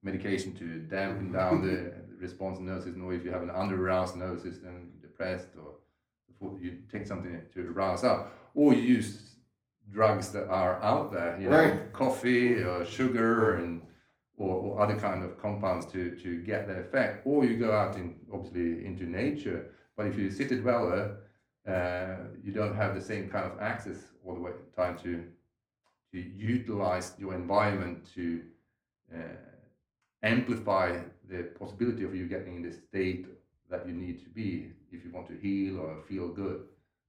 medication 0.03 0.55
to 0.55 0.79
dampen 0.81 1.27
mm-hmm. 1.27 1.37
down 1.37 1.63
the 1.63 1.93
response 2.19 2.59
in 2.59 2.67
the 2.67 2.73
nervous 2.73 2.85
system, 2.87 3.05
or 3.05 3.15
if 3.15 3.25
you 3.25 3.33
have 3.33 3.43
an 3.43 3.51
under-aroused 3.51 4.17
nervous 4.17 4.43
system, 4.43 4.93
depressed, 5.01 5.49
or 5.61 6.59
you 6.61 6.79
take 6.91 7.07
something 7.07 7.41
to 7.55 7.71
arouse 7.71 8.05
up, 8.05 8.33
or 8.55 8.75
you 8.75 8.83
use 8.83 9.37
drugs 9.91 10.31
that 10.31 10.49
are 10.49 10.83
out 10.83 11.13
there, 11.13 11.39
you 11.41 11.49
know, 11.49 11.57
Right. 11.57 11.93
coffee 11.93 12.55
or 12.63 12.85
sugar 12.85 13.57
and 13.57 13.83
or, 14.37 14.57
or 14.57 14.81
other 14.83 14.97
kind 14.97 15.23
of 15.23 15.41
compounds 15.41 15.87
to, 15.87 16.17
to 16.17 16.43
get 16.43 16.67
the 16.67 16.75
effect, 16.81 17.27
or 17.27 17.45
you 17.45 17.57
go 17.59 17.73
out 17.73 17.97
in 17.97 18.17
obviously 18.33 18.85
into 18.85 19.05
nature. 19.05 19.71
But 19.97 20.07
if 20.07 20.19
you 20.19 20.31
sit 20.31 20.53
it 20.53 20.65
well, 20.65 21.17
uh, 21.69 22.17
you 22.43 22.53
don't 22.53 22.75
have 22.75 22.95
the 22.95 23.01
same 23.01 23.29
kind 23.29 23.51
of 23.51 23.61
access 23.61 23.99
all 24.25 24.35
the 24.35 24.41
way 24.41 24.53
time 24.77 24.99
to 24.99 25.25
to 26.13 26.19
utilize 26.19 27.15
your 27.19 27.35
environment 27.35 28.07
to 28.15 28.43
uh, 29.15 29.19
amplify 30.23 30.99
the 31.31 31.45
possibility 31.59 32.05
of 32.05 32.15
you 32.15 32.27
getting 32.27 32.57
in 32.57 32.63
the 32.63 32.73
state 32.73 33.27
that 33.71 33.87
you 33.87 33.95
need 33.95 34.23
to 34.23 34.29
be 34.29 34.71
if 34.91 35.05
you 35.05 35.11
want 35.11 35.27
to 35.27 35.37
heal 35.37 35.81
or 35.81 36.03
feel 36.07 36.29
good. 36.29 36.65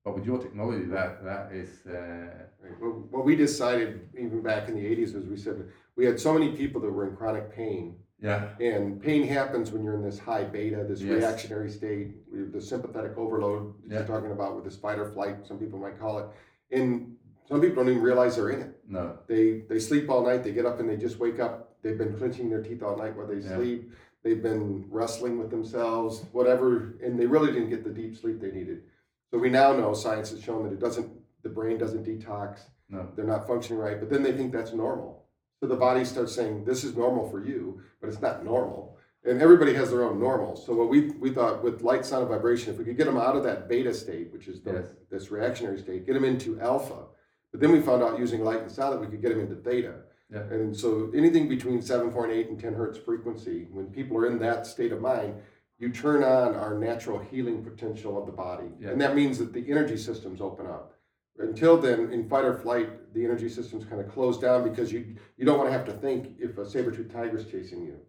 But 0.05 0.15
with 0.15 0.25
your 0.25 0.37
technology, 0.37 0.85
that 0.85 1.23
that 1.23 1.51
is 1.51 1.85
uh, 1.85 2.45
Right. 2.63 2.79
Well, 2.79 2.91
what 3.11 3.25
we 3.25 3.35
decided 3.35 4.07
even 4.17 4.41
back 4.41 4.69
in 4.69 4.75
the 4.75 4.85
80s 4.85 5.13
was 5.13 5.25
we 5.25 5.35
said 5.37 5.67
we 5.97 6.05
had 6.05 6.19
so 6.19 6.33
many 6.33 6.55
people 6.55 6.79
that 6.81 6.89
were 6.89 7.07
in 7.09 7.15
chronic 7.15 7.53
pain 7.53 7.95
yeah 8.23 8.49
And 8.59 9.01
pain 9.01 9.27
happens 9.27 9.71
when 9.71 9.83
you're 9.83 9.93
in 9.95 10.01
this 10.01 10.17
high 10.17 10.45
beta, 10.45 10.83
this 10.87 11.01
Yes. 11.01 11.09
reactionary 11.19 11.69
state, 11.69 12.07
the 12.53 12.61
sympathetic 12.61 13.17
overload 13.17 13.73
that 13.83 13.91
Yeah. 13.91 13.97
you're 13.99 14.07
talking 14.07 14.31
about 14.31 14.55
with 14.55 14.63
the 14.63 14.71
fight 14.71 14.97
or 14.97 15.05
flight, 15.11 15.45
some 15.45 15.59
people 15.59 15.77
might 15.77 15.99
call 15.99 16.19
it. 16.19 16.25
And 16.71 17.17
some 17.47 17.59
people 17.61 17.83
don't 17.83 17.91
even 17.91 18.01
realize 18.01 18.37
they're 18.37 18.49
in 18.49 18.61
it. 18.61 18.79
no 18.87 19.17
They 19.27 19.59
they 19.69 19.79
sleep 19.79 20.09
all 20.09 20.23
night, 20.25 20.43
they 20.43 20.53
get 20.53 20.65
up 20.65 20.79
and 20.79 20.89
they 20.89 20.97
just 20.97 21.19
wake 21.19 21.39
up. 21.39 21.75
They've 21.81 21.97
been 21.97 22.15
clenching 22.15 22.49
their 22.49 22.63
teeth 22.63 22.81
all 22.81 22.95
night 22.97 23.15
while 23.17 23.27
they 23.27 23.39
Yeah. 23.39 23.55
sleep. 23.57 23.91
They've 24.23 24.41
been 24.41 24.85
wrestling 24.89 25.37
with 25.37 25.49
themselves, 25.49 26.23
whatever, 26.31 26.93
and 27.03 27.19
they 27.19 27.25
really 27.25 27.51
didn't 27.51 27.69
get 27.69 27.83
the 27.83 27.89
deep 27.89 28.15
sleep 28.15 28.39
they 28.39 28.51
needed. 28.51 28.83
So 29.29 29.37
we 29.37 29.49
now 29.49 29.73
know 29.75 29.93
science 29.93 30.31
has 30.31 30.39
shown 30.39 30.63
that 30.63 30.71
it 30.71 30.79
doesn't 30.79 31.09
the 31.41 31.49
brain 31.49 31.77
doesn't 31.77 32.05
detox 32.05 32.61
no 32.89 33.05
they're 33.15 33.25
not 33.35 33.45
functioning 33.45 33.81
right, 33.81 33.99
but 33.99 34.09
then 34.09 34.23
they 34.23 34.31
think 34.31 34.53
that's 34.53 34.71
normal. 34.71 35.22
So 35.63 35.67
the 35.67 35.77
body 35.77 36.03
starts 36.03 36.35
saying, 36.35 36.65
this 36.65 36.83
is 36.83 36.93
normal 36.93 37.29
for 37.29 37.41
you, 37.41 37.79
but 38.01 38.09
it's 38.09 38.19
not 38.19 38.43
normal. 38.43 38.97
And 39.23 39.41
everybody 39.41 39.73
has 39.75 39.91
their 39.91 40.03
own 40.03 40.19
normal. 40.19 40.57
So 40.57 40.73
what 40.73 40.89
we, 40.89 41.11
we 41.11 41.29
thought 41.29 41.63
with 41.63 41.81
light, 41.83 42.05
sound, 42.05 42.23
and 42.23 42.31
vibration, 42.33 42.73
if 42.73 42.77
we 42.77 42.83
could 42.83 42.97
get 42.97 43.05
them 43.05 43.15
out 43.15 43.37
of 43.37 43.45
that 43.45 43.69
beta 43.69 43.93
state, 43.93 44.33
which 44.33 44.49
is 44.49 44.59
the, 44.59 44.73
Yes. 44.73 44.85
this 45.09 45.31
reactionary 45.31 45.79
state, 45.79 46.05
get 46.05 46.15
them 46.15 46.25
into 46.25 46.59
alpha. 46.59 47.05
But 47.53 47.61
then 47.61 47.71
we 47.71 47.79
found 47.79 48.03
out 48.03 48.19
using 48.19 48.43
light 48.43 48.59
and 48.59 48.69
sound 48.69 48.91
that 48.91 48.99
we 48.99 49.07
could 49.07 49.21
get 49.21 49.29
them 49.29 49.39
into 49.39 49.55
theta. 49.55 50.01
Yeah. 50.29 50.39
And 50.39 50.75
so 50.75 51.09
anything 51.15 51.47
between 51.47 51.79
7.8 51.79 52.49
and 52.49 52.59
10 52.59 52.73
hertz 52.73 52.97
frequency, 52.97 53.67
when 53.71 53.85
people 53.85 54.17
are 54.17 54.25
in 54.25 54.39
that 54.39 54.67
state 54.67 54.91
of 54.91 54.99
mind, 54.99 55.33
you 55.79 55.91
turn 55.93 56.25
on 56.25 56.55
our 56.55 56.77
natural 56.77 57.19
healing 57.19 57.63
potential 57.63 58.19
of 58.19 58.25
the 58.25 58.33
body. 58.33 58.67
Yeah. 58.81 58.89
And 58.89 58.99
that 58.99 59.15
means 59.15 59.37
that 59.37 59.53
the 59.53 59.71
energy 59.71 59.95
systems 59.95 60.41
open 60.41 60.67
up. 60.67 60.92
Until 61.39 61.77
then, 61.77 62.11
in 62.11 62.29
fight 62.29 62.45
or 62.45 62.53
flight, 62.53 63.13
the 63.13 63.25
energy 63.25 63.49
systems 63.49 63.85
kind 63.85 63.99
of 63.99 64.11
close 64.11 64.37
down 64.37 64.63
because 64.63 64.91
you 64.91 65.15
you 65.37 65.45
don't 65.45 65.57
want 65.57 65.69
to 65.69 65.77
have 65.77 65.85
to 65.85 65.93
think 65.93 66.35
if 66.39 66.57
a 66.57 66.69
saber-toothed 66.69 67.11
tiger 67.11 67.37
is 67.37 67.45
chasing 67.45 67.83
you. 67.83 67.99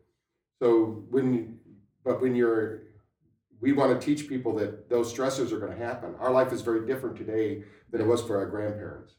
So 0.61 1.05
when, 1.11 1.59
but 2.05 2.21
when 2.21 2.35
you're, 2.35 2.83
we 3.61 3.73
want 3.73 3.99
to 3.99 4.07
teach 4.07 4.29
people 4.29 4.55
that 4.57 4.89
those 4.89 5.13
stressors 5.13 5.53
are 5.53 5.59
going 5.59 5.77
to 5.77 5.85
happen. 5.85 6.15
Our 6.19 6.31
life 6.31 6.53
is 6.53 6.61
very 6.61 6.87
different 6.87 7.17
today 7.17 7.65
than 7.91 8.01
it 8.01 8.07
was 8.07 8.23
for 8.23 8.39
our 8.39 8.47
grandparents. 8.47 9.15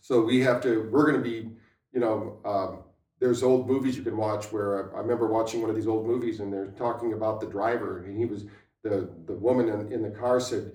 So 0.00 0.22
we 0.22 0.40
have 0.40 0.60
to, 0.62 0.88
we're 0.90 1.10
going 1.10 1.22
to 1.22 1.30
be, 1.30 1.50
you 1.92 2.00
know, 2.00 2.38
um, 2.44 2.84
there's 3.20 3.42
old 3.42 3.68
movies 3.68 3.96
you 3.96 4.02
can 4.02 4.16
watch 4.16 4.52
where 4.52 4.94
I, 4.94 4.98
I 4.98 5.00
remember 5.00 5.26
watching 5.26 5.60
one 5.60 5.70
of 5.70 5.76
these 5.76 5.86
old 5.86 6.06
movies 6.06 6.40
and 6.40 6.52
they're 6.52 6.72
talking 6.78 7.12
about 7.12 7.40
the 7.40 7.46
driver 7.46 8.04
and 8.04 8.16
he 8.16 8.24
was, 8.24 8.44
the, 8.82 9.10
the 9.26 9.34
woman 9.34 9.68
in, 9.68 9.92
in 9.92 10.02
the 10.02 10.10
car 10.10 10.38
said, 10.40 10.72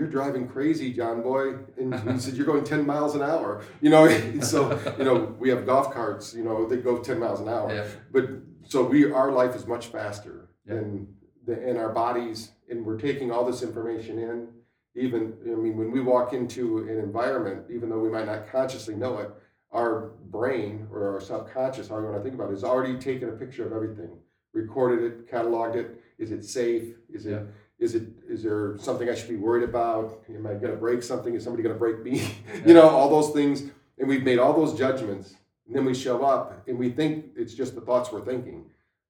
you're 0.00 0.08
driving 0.08 0.48
crazy, 0.48 0.92
John 0.94 1.20
boy. 1.22 1.56
And 1.78 1.94
he 2.10 2.18
said, 2.18 2.34
you're 2.34 2.46
going 2.46 2.64
10 2.64 2.86
miles 2.86 3.14
an 3.14 3.22
hour. 3.22 3.62
You 3.82 3.90
know, 3.90 4.08
so, 4.40 4.80
you 4.98 5.04
know, 5.04 5.36
we 5.38 5.50
have 5.50 5.66
golf 5.66 5.92
carts, 5.92 6.34
you 6.34 6.42
know, 6.42 6.66
they 6.66 6.78
go 6.78 6.98
10 6.98 7.18
miles 7.18 7.40
an 7.40 7.48
hour. 7.48 7.72
Yeah. 7.72 7.86
But 8.10 8.30
so 8.66 8.82
we, 8.84 9.12
our 9.12 9.30
life 9.30 9.54
is 9.54 9.66
much 9.66 9.88
faster 9.88 10.48
Yeah. 10.66 10.76
than 10.76 11.14
the, 11.46 11.68
in 11.68 11.76
our 11.76 11.90
bodies, 11.90 12.52
and 12.70 12.84
we're 12.84 12.98
taking 12.98 13.30
all 13.30 13.44
this 13.44 13.62
information 13.62 14.18
in. 14.18 14.48
Even, 14.96 15.34
I 15.44 15.50
mean, 15.50 15.76
when 15.76 15.92
we 15.92 16.00
walk 16.00 16.32
into 16.32 16.78
an 16.78 16.98
environment, 16.98 17.66
even 17.70 17.90
though 17.90 18.00
we 18.00 18.08
might 18.08 18.26
not 18.26 18.50
consciously 18.50 18.94
know 18.94 19.18
it, 19.18 19.30
our 19.70 20.12
brain 20.30 20.88
or 20.90 21.12
our 21.14 21.20
subconscious, 21.20 21.88
how 21.88 21.98
you 21.98 22.04
want 22.06 22.16
to 22.16 22.22
think 22.22 22.34
about 22.34 22.48
it, 22.48 22.52
has 22.52 22.64
already 22.64 22.96
taken 22.98 23.28
a 23.28 23.32
picture 23.32 23.64
of 23.66 23.72
everything, 23.72 24.10
recorded 24.52 25.04
it, 25.04 25.30
cataloged 25.30 25.76
it. 25.76 26.02
Is 26.18 26.32
it 26.32 26.44
safe? 26.44 26.94
Is 27.12 27.26
it 27.26 27.32
Yeah. 27.32 27.42
is 27.78 27.94
it 27.94 28.04
is 28.30 28.44
there 28.44 28.78
something 28.78 29.08
I 29.08 29.14
should 29.14 29.28
be 29.28 29.36
worried 29.36 29.68
about? 29.68 30.22
Am 30.32 30.46
I 30.46 30.54
going 30.54 30.70
to 30.70 30.76
break 30.76 31.02
something? 31.02 31.34
Is 31.34 31.42
somebody 31.42 31.64
going 31.64 31.74
to 31.74 31.78
break 31.78 32.04
me? 32.04 32.32
you 32.66 32.74
know, 32.74 32.88
all 32.88 33.10
those 33.10 33.34
things, 33.34 33.64
and 33.98 34.08
we've 34.08 34.22
made 34.22 34.38
all 34.38 34.52
those 34.52 34.78
judgments, 34.78 35.34
and 35.66 35.74
then 35.74 35.84
we 35.84 35.94
show 35.94 36.24
up 36.24 36.66
and 36.68 36.78
we 36.78 36.90
think 36.90 37.26
it's 37.36 37.54
just 37.54 37.74
the 37.74 37.80
thoughts 37.80 38.12
we're 38.12 38.24
thinking, 38.24 38.64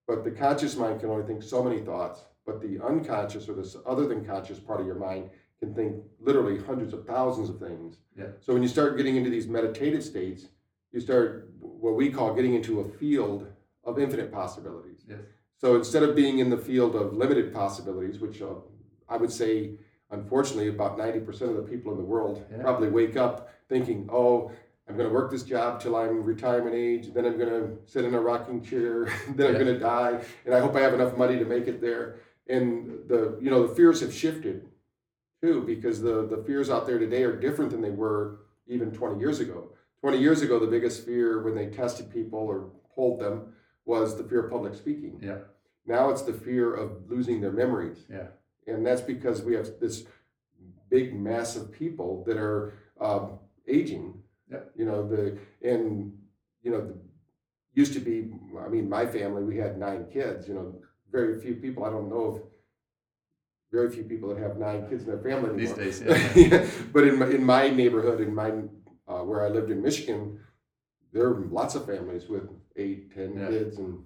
but 0.07 0.25
the 0.25 0.31
conscious 0.31 0.77
mind 0.77 1.01
can 1.01 1.11
only 1.11 1.27
think 1.27 1.43
so 1.43 1.63
many 1.63 1.81
thoughts, 1.81 2.21
but 2.47 2.61
the 2.61 2.83
unconscious 2.85 3.49
or 3.49 3.55
this 3.55 3.77
other 3.87 4.07
than 4.07 4.25
conscious 4.25 4.59
part 4.59 4.81
of 4.81 4.87
your 4.87 4.97
mind 4.97 5.31
can 5.59 5.75
think 5.75 5.97
literally 6.19 6.59
hundreds 6.59 6.95
of 6.95 7.07
thousands 7.07 7.51
of 7.51 7.59
things. 7.59 7.99
Yeah. 8.19 8.29
So 8.41 8.55
when 8.55 8.63
you 8.63 8.69
start 8.69 8.97
getting 8.97 9.17
into 9.17 9.31
these 9.31 9.47
meditative 9.47 10.03
states, 10.03 10.47
you 10.93 11.01
start 11.01 11.53
what 11.61 11.95
we 11.95 12.11
call 12.11 12.35
getting 12.35 12.55
into 12.55 12.81
a 12.81 12.89
field 12.89 13.47
of 13.85 13.99
infinite 13.99 14.33
possibilities. 14.33 15.05
Yes. 15.09 15.21
So 15.59 15.77
instead 15.77 16.03
of 16.03 16.17
being 16.17 16.39
in 16.39 16.49
the 16.49 16.57
field 16.57 16.97
of 16.97 17.13
limited 17.13 17.53
possibilities, 17.53 18.19
which 18.19 18.41
uh, 18.41 18.55
I 19.11 19.17
would 19.17 19.33
say, 19.33 19.73
unfortunately, 20.11 20.69
about 20.69 20.97
90% 20.97 21.29
of 21.43 21.57
the 21.57 21.63
people 21.63 21.93
in 21.93 21.99
the 21.99 22.05
world 22.05 22.47
Yeah. 22.51 22.63
probably 22.63 22.89
wake 22.89 23.17
up 23.17 23.51
thinking, 23.69 24.09
oh, 24.11 24.51
I'm 24.89 24.97
going 24.97 25.09
to 25.09 25.15
work 25.15 25.31
this 25.31 25.43
job 25.43 25.81
till 25.81 25.95
I'm 25.97 26.23
retirement 26.25 26.75
age, 26.75 27.13
then 27.13 27.25
I'm 27.27 27.37
going 27.39 27.51
to 27.51 27.79
sit 27.87 28.05
in 28.05 28.15
a 28.15 28.21
rocking 28.21 28.63
chair, 28.63 29.05
then 29.37 29.49
I'm 29.49 29.53
Yeah. 29.55 29.61
going 29.65 29.75
to 29.75 29.79
die, 29.79 30.23
and 30.47 30.55
I 30.55 30.61
hope 30.61 30.75
I 30.77 30.81
have 30.81 30.95
enough 30.95 31.17
money 31.17 31.39
to 31.39 31.45
make 31.45 31.67
it 31.69 31.81
there. 31.81 32.17
And 32.49 33.07
the 33.09 33.39
you 33.41 33.49
know 33.51 33.65
the 33.67 33.75
fears 33.77 34.01
have 34.01 34.13
shifted 34.13 34.67
too 35.41 35.63
because 35.65 36.01
the 36.01 36.27
the 36.27 36.43
fears 36.45 36.69
out 36.69 36.85
there 36.87 36.99
today 36.99 37.23
are 37.23 37.37
different 37.37 37.71
than 37.71 37.81
they 37.81 37.91
were 37.91 38.41
even 38.67 38.91
20 38.91 39.21
years 39.21 39.39
ago. 39.39 39.71
20 40.01 40.19
years 40.19 40.43
ago, 40.43 40.59
the 40.59 40.67
biggest 40.67 41.05
fear 41.07 41.43
when 41.45 41.55
they 41.55 41.67
tested 41.67 42.11
people 42.11 42.41
or 42.41 42.71
polled 42.93 43.21
them 43.21 43.53
was 43.85 44.17
the 44.17 44.25
fear 44.25 44.41
of 44.47 44.51
public 44.51 44.75
speaking. 44.75 45.21
Yeah. 45.23 45.39
Now 45.87 46.11
it's 46.11 46.23
the 46.23 46.33
fear 46.33 46.75
of 46.75 47.09
losing 47.09 47.41
their 47.41 47.53
memories. 47.53 47.99
Yeah. 48.11 48.29
And 48.75 48.87
that's 48.87 49.01
because 49.01 49.43
we 49.43 49.55
have 49.55 49.69
this 49.81 50.05
big 50.91 51.15
mass 51.15 51.57
of 51.57 51.71
people 51.73 52.25
that 52.27 52.37
are 52.37 52.75
um, 53.01 53.39
aging. 53.67 54.15
Yep. 54.51 54.73
You 54.77 54.85
know, 54.85 55.09
the, 55.09 55.39
and, 55.63 56.13
you 56.63 56.71
know, 56.73 56.81
the, 56.81 56.95
used 57.75 57.93
to 57.93 58.01
be, 58.01 58.31
I 58.59 58.69
mean, 58.69 58.89
my 58.89 59.07
family, 59.07 59.45
we 59.45 59.57
had 59.57 59.79
nine 59.79 60.07
kids, 60.13 60.49
you 60.49 60.55
know, 60.55 60.75
very 61.11 61.41
few 61.41 61.55
people, 61.55 61.85
I 61.85 61.91
don't 61.91 62.09
know 62.09 62.25
of 62.25 62.43
very 63.73 63.91
few 63.91 64.03
people 64.03 64.29
that 64.35 64.39
have 64.43 64.57
nine 64.57 64.89
kids 64.89 65.05
in 65.05 65.11
their 65.11 65.19
family 65.23 65.57
These 65.57 65.73
days, 65.73 66.03
yeah. 66.07 66.33
Yeah, 66.35 66.67
but 66.93 67.07
in 67.07 67.19
my, 67.19 67.27
in 67.29 67.45
my 67.45 67.71
neighborhood, 67.71 68.21
in 68.21 68.35
my 68.35 68.51
uh, 69.07 69.23
where 69.25 69.45
I 69.45 69.49
lived 69.49 69.71
in 69.71 69.81
Michigan, 69.83 70.41
there 71.13 71.27
are 71.27 71.41
lots 71.47 71.75
of 71.75 71.87
families 71.87 72.29
with 72.29 72.49
eight, 72.77 73.15
ten 73.15 73.37
Yeah. 73.37 73.49
kids, 73.49 73.79
and 73.79 74.05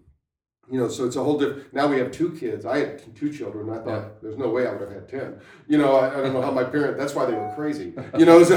you 0.70 0.78
know, 0.78 0.88
so 0.88 1.04
it's 1.04 1.16
a 1.16 1.22
whole 1.22 1.38
different. 1.38 1.72
Now 1.74 1.86
we 1.88 1.98
have 1.98 2.10
two 2.10 2.30
kids. 2.32 2.64
I 2.64 2.78
had 2.78 3.14
two 3.16 3.32
children. 3.32 3.70
I 3.70 3.78
thought 3.78 3.86
Yeah. 3.86 4.08
there's 4.22 4.38
no 4.38 4.48
way 4.48 4.66
I 4.66 4.72
would 4.72 4.80
have 4.80 4.90
had 4.92 5.08
ten. 5.08 5.40
You 5.68 5.78
know, 5.78 5.96
I, 5.96 6.18
I 6.18 6.22
don't 6.22 6.32
know 6.32 6.42
how 6.42 6.50
my 6.50 6.64
parents. 6.64 6.98
That's 6.98 7.14
why 7.14 7.26
they 7.26 7.34
were 7.34 7.52
crazy. 7.54 7.92
You 8.18 8.24
know, 8.24 8.42
so, 8.44 8.56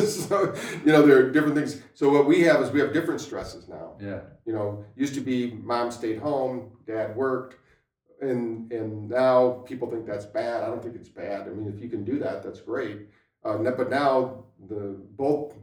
so 0.00 0.54
you 0.84 0.92
know 0.92 1.02
there 1.06 1.18
are 1.18 1.30
different 1.30 1.54
things. 1.56 1.80
So 1.94 2.10
what 2.10 2.26
we 2.26 2.42
have 2.42 2.60
is 2.62 2.70
we 2.70 2.80
have 2.80 2.92
different 2.92 3.20
stresses 3.20 3.68
now. 3.68 3.94
Yeah. 4.00 4.20
You 4.46 4.52
know, 4.52 4.84
used 4.96 5.14
to 5.14 5.20
be 5.20 5.52
mom 5.62 5.90
stayed 5.90 6.18
home, 6.18 6.72
dad 6.86 7.14
worked, 7.16 7.56
and 8.20 8.70
and 8.72 9.08
now 9.08 9.62
people 9.66 9.90
think 9.90 10.06
that's 10.06 10.26
bad. 10.26 10.62
I 10.62 10.66
don't 10.66 10.82
think 10.82 10.96
it's 10.96 11.08
bad. 11.08 11.42
I 11.46 11.50
mean, 11.50 11.72
if 11.74 11.80
you 11.82 11.88
can 11.88 12.04
do 12.04 12.18
that, 12.18 12.42
that's 12.42 12.60
great. 12.60 13.08
Uh, 13.44 13.58
but 13.58 13.90
now 13.90 14.44
the 14.68 14.96
both 15.16 15.54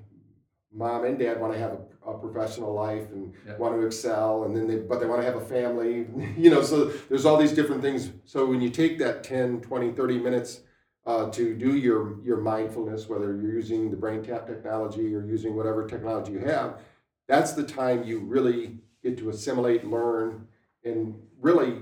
mom 0.73 1.05
and 1.05 1.19
dad 1.19 1.39
want 1.39 1.53
to 1.53 1.59
have 1.59 1.71
a, 2.05 2.11
a 2.11 2.17
professional 2.17 2.73
life 2.73 3.09
and 3.11 3.33
Yeah. 3.45 3.57
want 3.57 3.79
to 3.79 3.85
excel, 3.85 4.43
and 4.43 4.55
then 4.55 4.67
they 4.67 4.77
but 4.77 4.99
they 4.99 5.05
want 5.05 5.21
to 5.21 5.25
have 5.25 5.35
a 5.35 5.45
family. 5.45 6.07
You 6.37 6.49
know, 6.49 6.61
so 6.63 6.85
there's 7.09 7.25
all 7.25 7.37
these 7.37 7.51
different 7.53 7.81
things. 7.81 8.11
So 8.25 8.45
when 8.45 8.61
you 8.61 8.69
take 8.69 8.97
that 8.99 9.23
10, 9.23 9.61
20, 9.61 9.91
30 9.91 10.19
minutes 10.19 10.61
uh, 11.05 11.29
to 11.31 11.55
do 11.55 11.75
your 11.75 12.21
your 12.23 12.37
mindfulness, 12.37 13.07
whether 13.09 13.35
you're 13.35 13.53
using 13.53 13.91
the 13.91 13.97
brain 13.97 14.23
tap 14.23 14.47
technology 14.47 15.13
or 15.15 15.25
using 15.25 15.55
whatever 15.55 15.85
technology 15.85 16.31
you 16.33 16.39
have, 16.39 16.79
that's 17.27 17.53
the 17.53 17.63
time 17.63 18.03
you 18.03 18.19
really 18.19 18.77
get 19.03 19.17
to 19.17 19.29
assimilate, 19.29 19.85
learn, 19.85 20.47
and 20.83 21.15
really 21.39 21.81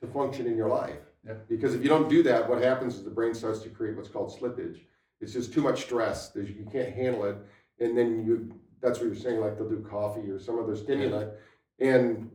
to 0.00 0.06
function 0.08 0.46
in 0.46 0.56
your 0.56 0.68
life. 0.68 0.98
Yeah. 1.26 1.34
Because 1.48 1.74
if 1.74 1.82
you 1.82 1.88
don't 1.88 2.08
do 2.08 2.22
that, 2.24 2.48
what 2.48 2.62
happens 2.62 2.96
is 2.96 3.04
the 3.04 3.10
brain 3.10 3.34
starts 3.34 3.60
to 3.60 3.68
create 3.68 3.96
what's 3.96 4.08
called 4.08 4.30
slippage. 4.38 4.80
It's 5.20 5.32
just 5.32 5.52
too 5.52 5.62
much 5.62 5.82
stress. 5.82 6.32
You 6.34 6.66
can't 6.70 6.92
handle 6.94 7.24
it, 7.24 7.36
and 7.84 7.96
then 7.96 8.24
you. 8.24 8.52
That's 8.80 8.98
what 8.98 9.06
you're 9.06 9.16
saying. 9.16 9.40
Like 9.40 9.56
they'll 9.56 9.68
do 9.68 9.86
coffee 9.88 10.28
or 10.30 10.38
some 10.38 10.58
other 10.58 10.76
stimulant, 10.76 11.32
and 11.78 12.30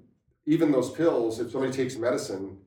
even 0.46 0.72
those 0.72 0.90
pills. 0.92 1.40
If 1.40 1.52
somebody 1.52 1.74
takes 1.74 1.96
medicine, 1.96 2.58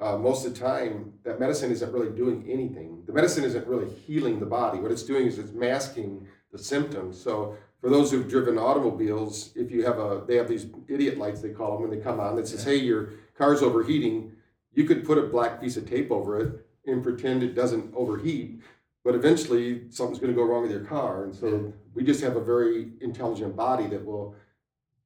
uh, 0.00 0.16
most 0.16 0.46
of 0.46 0.54
the 0.54 0.60
time 0.60 1.14
that 1.24 1.40
medicine 1.40 1.70
isn't 1.70 1.92
really 1.92 2.10
doing 2.10 2.44
anything. 2.48 3.02
The 3.06 3.12
medicine 3.12 3.44
isn't 3.44 3.66
really 3.66 3.90
healing 3.90 4.38
the 4.40 4.46
body. 4.46 4.78
What 4.78 4.92
it's 4.92 5.02
doing 5.02 5.26
is 5.26 5.38
it's 5.38 5.52
masking 5.52 6.26
the 6.52 6.58
symptoms. 6.58 7.20
So 7.20 7.56
for 7.80 7.90
those 7.90 8.10
who've 8.10 8.28
driven 8.28 8.58
automobiles, 8.58 9.50
if 9.54 9.70
you 9.70 9.84
have 9.84 9.98
a, 9.98 10.22
they 10.26 10.36
have 10.36 10.48
these 10.48 10.66
idiot 10.88 11.18
lights 11.18 11.40
they 11.40 11.50
call 11.50 11.72
them 11.72 11.88
when 11.88 11.90
they 11.90 12.02
come 12.02 12.20
on 12.20 12.36
that 12.36 12.48
says, 12.48 12.64
"Hey, 12.64 12.76
your 12.76 13.10
car's 13.36 13.62
overheating." 13.62 14.32
You 14.72 14.84
could 14.84 15.04
put 15.04 15.18
a 15.18 15.22
black 15.22 15.60
piece 15.60 15.76
of 15.76 15.88
tape 15.88 16.10
over 16.10 16.40
it 16.40 16.66
and 16.86 17.02
pretend 17.02 17.42
it 17.42 17.54
doesn't 17.54 17.94
overheat, 17.94 18.60
but 19.04 19.14
eventually 19.14 19.82
something's 19.90 20.18
going 20.18 20.32
to 20.32 20.36
go 20.36 20.44
wrong 20.44 20.62
with 20.62 20.70
your 20.70 20.84
car. 20.84 21.24
And 21.24 21.34
so 21.34 21.72
we 21.94 22.02
just 22.02 22.22
have 22.22 22.36
a 22.36 22.40
very 22.40 22.92
intelligent 23.00 23.54
body 23.54 23.86
that 23.88 24.04
will 24.04 24.34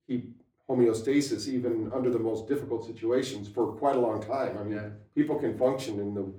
keep 0.07 0.35
homeostasis 0.71 1.49
even 1.49 1.91
under 1.93 2.11
the 2.11 2.19
most 2.19 2.47
difficult 2.47 2.85
situations 2.87 3.49
for 3.49 3.73
quite 3.73 3.97
a 3.97 4.01
long 4.01 4.23
time. 4.23 4.57
I 4.59 4.63
mean, 4.63 4.75
Yeah. 4.75 4.91
people 5.15 5.37
can 5.39 5.59
function 5.59 5.99
in 6.01 6.15
the 6.15 6.33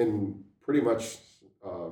in 0.00 0.44
pretty 0.60 0.80
much 0.80 1.18
uh, 1.64 1.90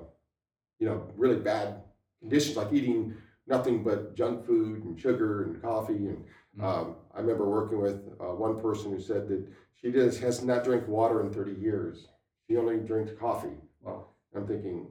you 0.79 0.87
know 0.89 1.09
really 1.17 1.37
bad 1.37 1.83
conditions, 2.21 2.57
like 2.57 2.73
eating 2.73 3.15
nothing 3.47 3.83
but 3.83 4.15
junk 4.15 4.45
food 4.45 4.85
and 4.85 4.99
sugar 5.01 5.43
and 5.45 5.61
coffee. 5.61 6.07
And 6.07 6.25
Mm. 6.59 6.63
um, 6.65 6.97
I 7.15 7.21
remember 7.21 7.49
working 7.49 7.81
with 7.81 7.99
uh, 8.21 8.35
one 8.35 8.61
person 8.61 8.93
who 8.93 9.01
said 9.01 9.29
that 9.29 9.47
she 9.75 9.91
just 9.93 10.21
has 10.21 10.43
not 10.45 10.65
drank 10.65 10.87
water 10.89 11.21
in 11.21 11.33
30 11.33 11.53
years. 11.53 12.09
She 12.47 12.57
only 12.57 12.79
drinks 12.79 13.13
coffee. 13.19 13.57
Wow. 13.83 14.07
I'm 14.35 14.47
thinking, 14.47 14.89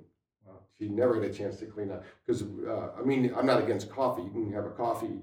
She 0.79 0.89
never 0.89 1.15
had 1.15 1.23
a 1.29 1.33
chance 1.33 1.57
to 1.57 1.65
clean 1.65 1.91
up. 1.91 2.03
Because 2.25 2.43
uh, 2.43 2.89
I 2.99 3.03
mean, 3.03 3.33
I'm 3.35 3.45
not 3.45 3.61
against 3.61 3.89
coffee. 3.89 4.23
You 4.23 4.29
can 4.31 4.53
have 4.53 4.65
a 4.65 4.69
coffee. 4.69 5.19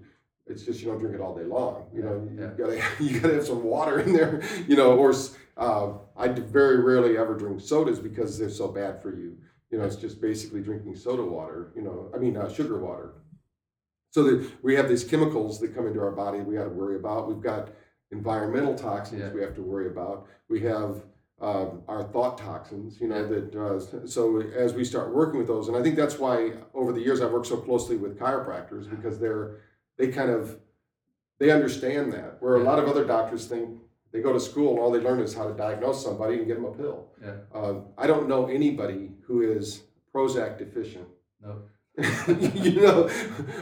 It's 0.47 0.63
just 0.65 0.81
you 0.81 0.89
don't 0.89 0.99
drink 0.99 1.15
it 1.15 1.21
all 1.21 1.35
day 1.35 1.45
long. 1.45 1.87
You 1.95 2.03
know, 2.03 2.29
you 2.31 2.37
gotta 2.59 2.83
you 3.03 3.21
gotta 3.21 3.35
have 3.35 3.47
some 3.47 3.63
water 3.63 4.01
in 4.01 4.13
there. 4.13 4.43
You 4.67 4.77
know, 4.77 4.97
or 4.97 5.15
uh, 5.57 5.93
I 6.17 6.29
very 6.29 6.81
rarely 6.81 7.17
ever 7.17 7.37
drink 7.37 7.61
sodas 7.61 7.99
because 7.99 8.39
they're 8.39 8.51
so 8.51 8.69
bad 8.69 9.01
for 9.01 9.11
you. 9.17 9.37
You 9.71 9.79
know, 9.79 9.85
it's 9.85 9.97
just 9.97 10.21
basically 10.21 10.61
drinking 10.61 10.97
soda 10.97 11.25
water. 11.25 11.73
You 11.77 11.83
know, 11.83 12.11
I 12.15 12.19
mean 12.19 12.37
uh, 12.37 12.53
sugar 12.53 12.79
water. 12.79 13.13
So 14.11 14.23
that 14.25 14.49
we 14.63 14.77
have 14.77 14.89
these 14.89 15.03
chemicals 15.03 15.59
that 15.61 15.75
come 15.75 15.87
into 15.87 16.01
our 16.01 16.13
body 16.13 16.39
we 16.41 16.55
got 16.55 16.65
to 16.65 16.71
worry 16.71 16.97
about. 16.97 17.29
We've 17.29 17.43
got 17.43 17.71
environmental 18.13 18.75
toxins 18.75 19.21
Yeah. 19.21 19.33
we 19.33 19.41
have 19.41 19.55
to 19.55 19.63
worry 19.63 19.89
about. 19.89 20.29
We 20.49 20.61
have 20.61 21.03
um, 21.45 21.83
our 21.89 22.03
thought 22.13 22.39
toxins, 22.39 23.01
you 23.01 23.09
know, 23.09 23.21
Yeah. 23.21 23.29
that 23.35 23.49
uh, 23.55 24.07
so 24.17 24.41
as 24.65 24.71
we 24.79 24.85
start 24.93 25.15
working 25.21 25.39
with 25.39 25.49
those, 25.49 25.69
and 25.69 25.77
I 25.77 25.83
think 25.83 25.97
that's 25.97 26.19
why 26.25 26.37
over 26.81 26.91
the 26.93 27.01
years 27.07 27.21
I've 27.21 27.33
worked 27.37 27.47
so 27.55 27.59
closely 27.69 27.97
with 27.97 28.19
chiropractors 28.19 28.85
because 28.95 29.19
they're 29.19 29.47
they 29.99 30.09
kind 30.09 30.31
of 30.31 30.59
they 31.41 31.51
understand 31.51 32.13
that 32.17 32.31
where 32.43 32.55
a 32.57 32.65
lot 32.71 32.79
of 32.79 32.87
other 32.89 33.05
doctors 33.05 33.47
think 33.47 33.67
they 34.13 34.21
go 34.23 34.33
to 34.33 34.41
school 34.41 34.71
and 34.73 34.79
all 34.81 34.91
they 34.91 35.01
learn 35.09 35.21
is 35.21 35.35
how 35.35 35.47
to 35.51 35.55
diagnose 35.67 35.99
somebody 36.03 36.35
and 36.39 36.47
give 36.47 36.57
them 36.57 36.65
a 36.67 36.77
pill. 36.83 36.99
Yeah. 37.21 37.35
Uh, 37.59 37.75
I 37.99 38.07
don't 38.07 38.27
know 38.29 38.47
anybody 38.47 39.11
who 39.27 39.43
is 39.43 39.83
Prozac 40.15 40.57
deficient 40.59 41.09
No. 41.43 41.53
you 42.67 42.81
know, 42.81 43.11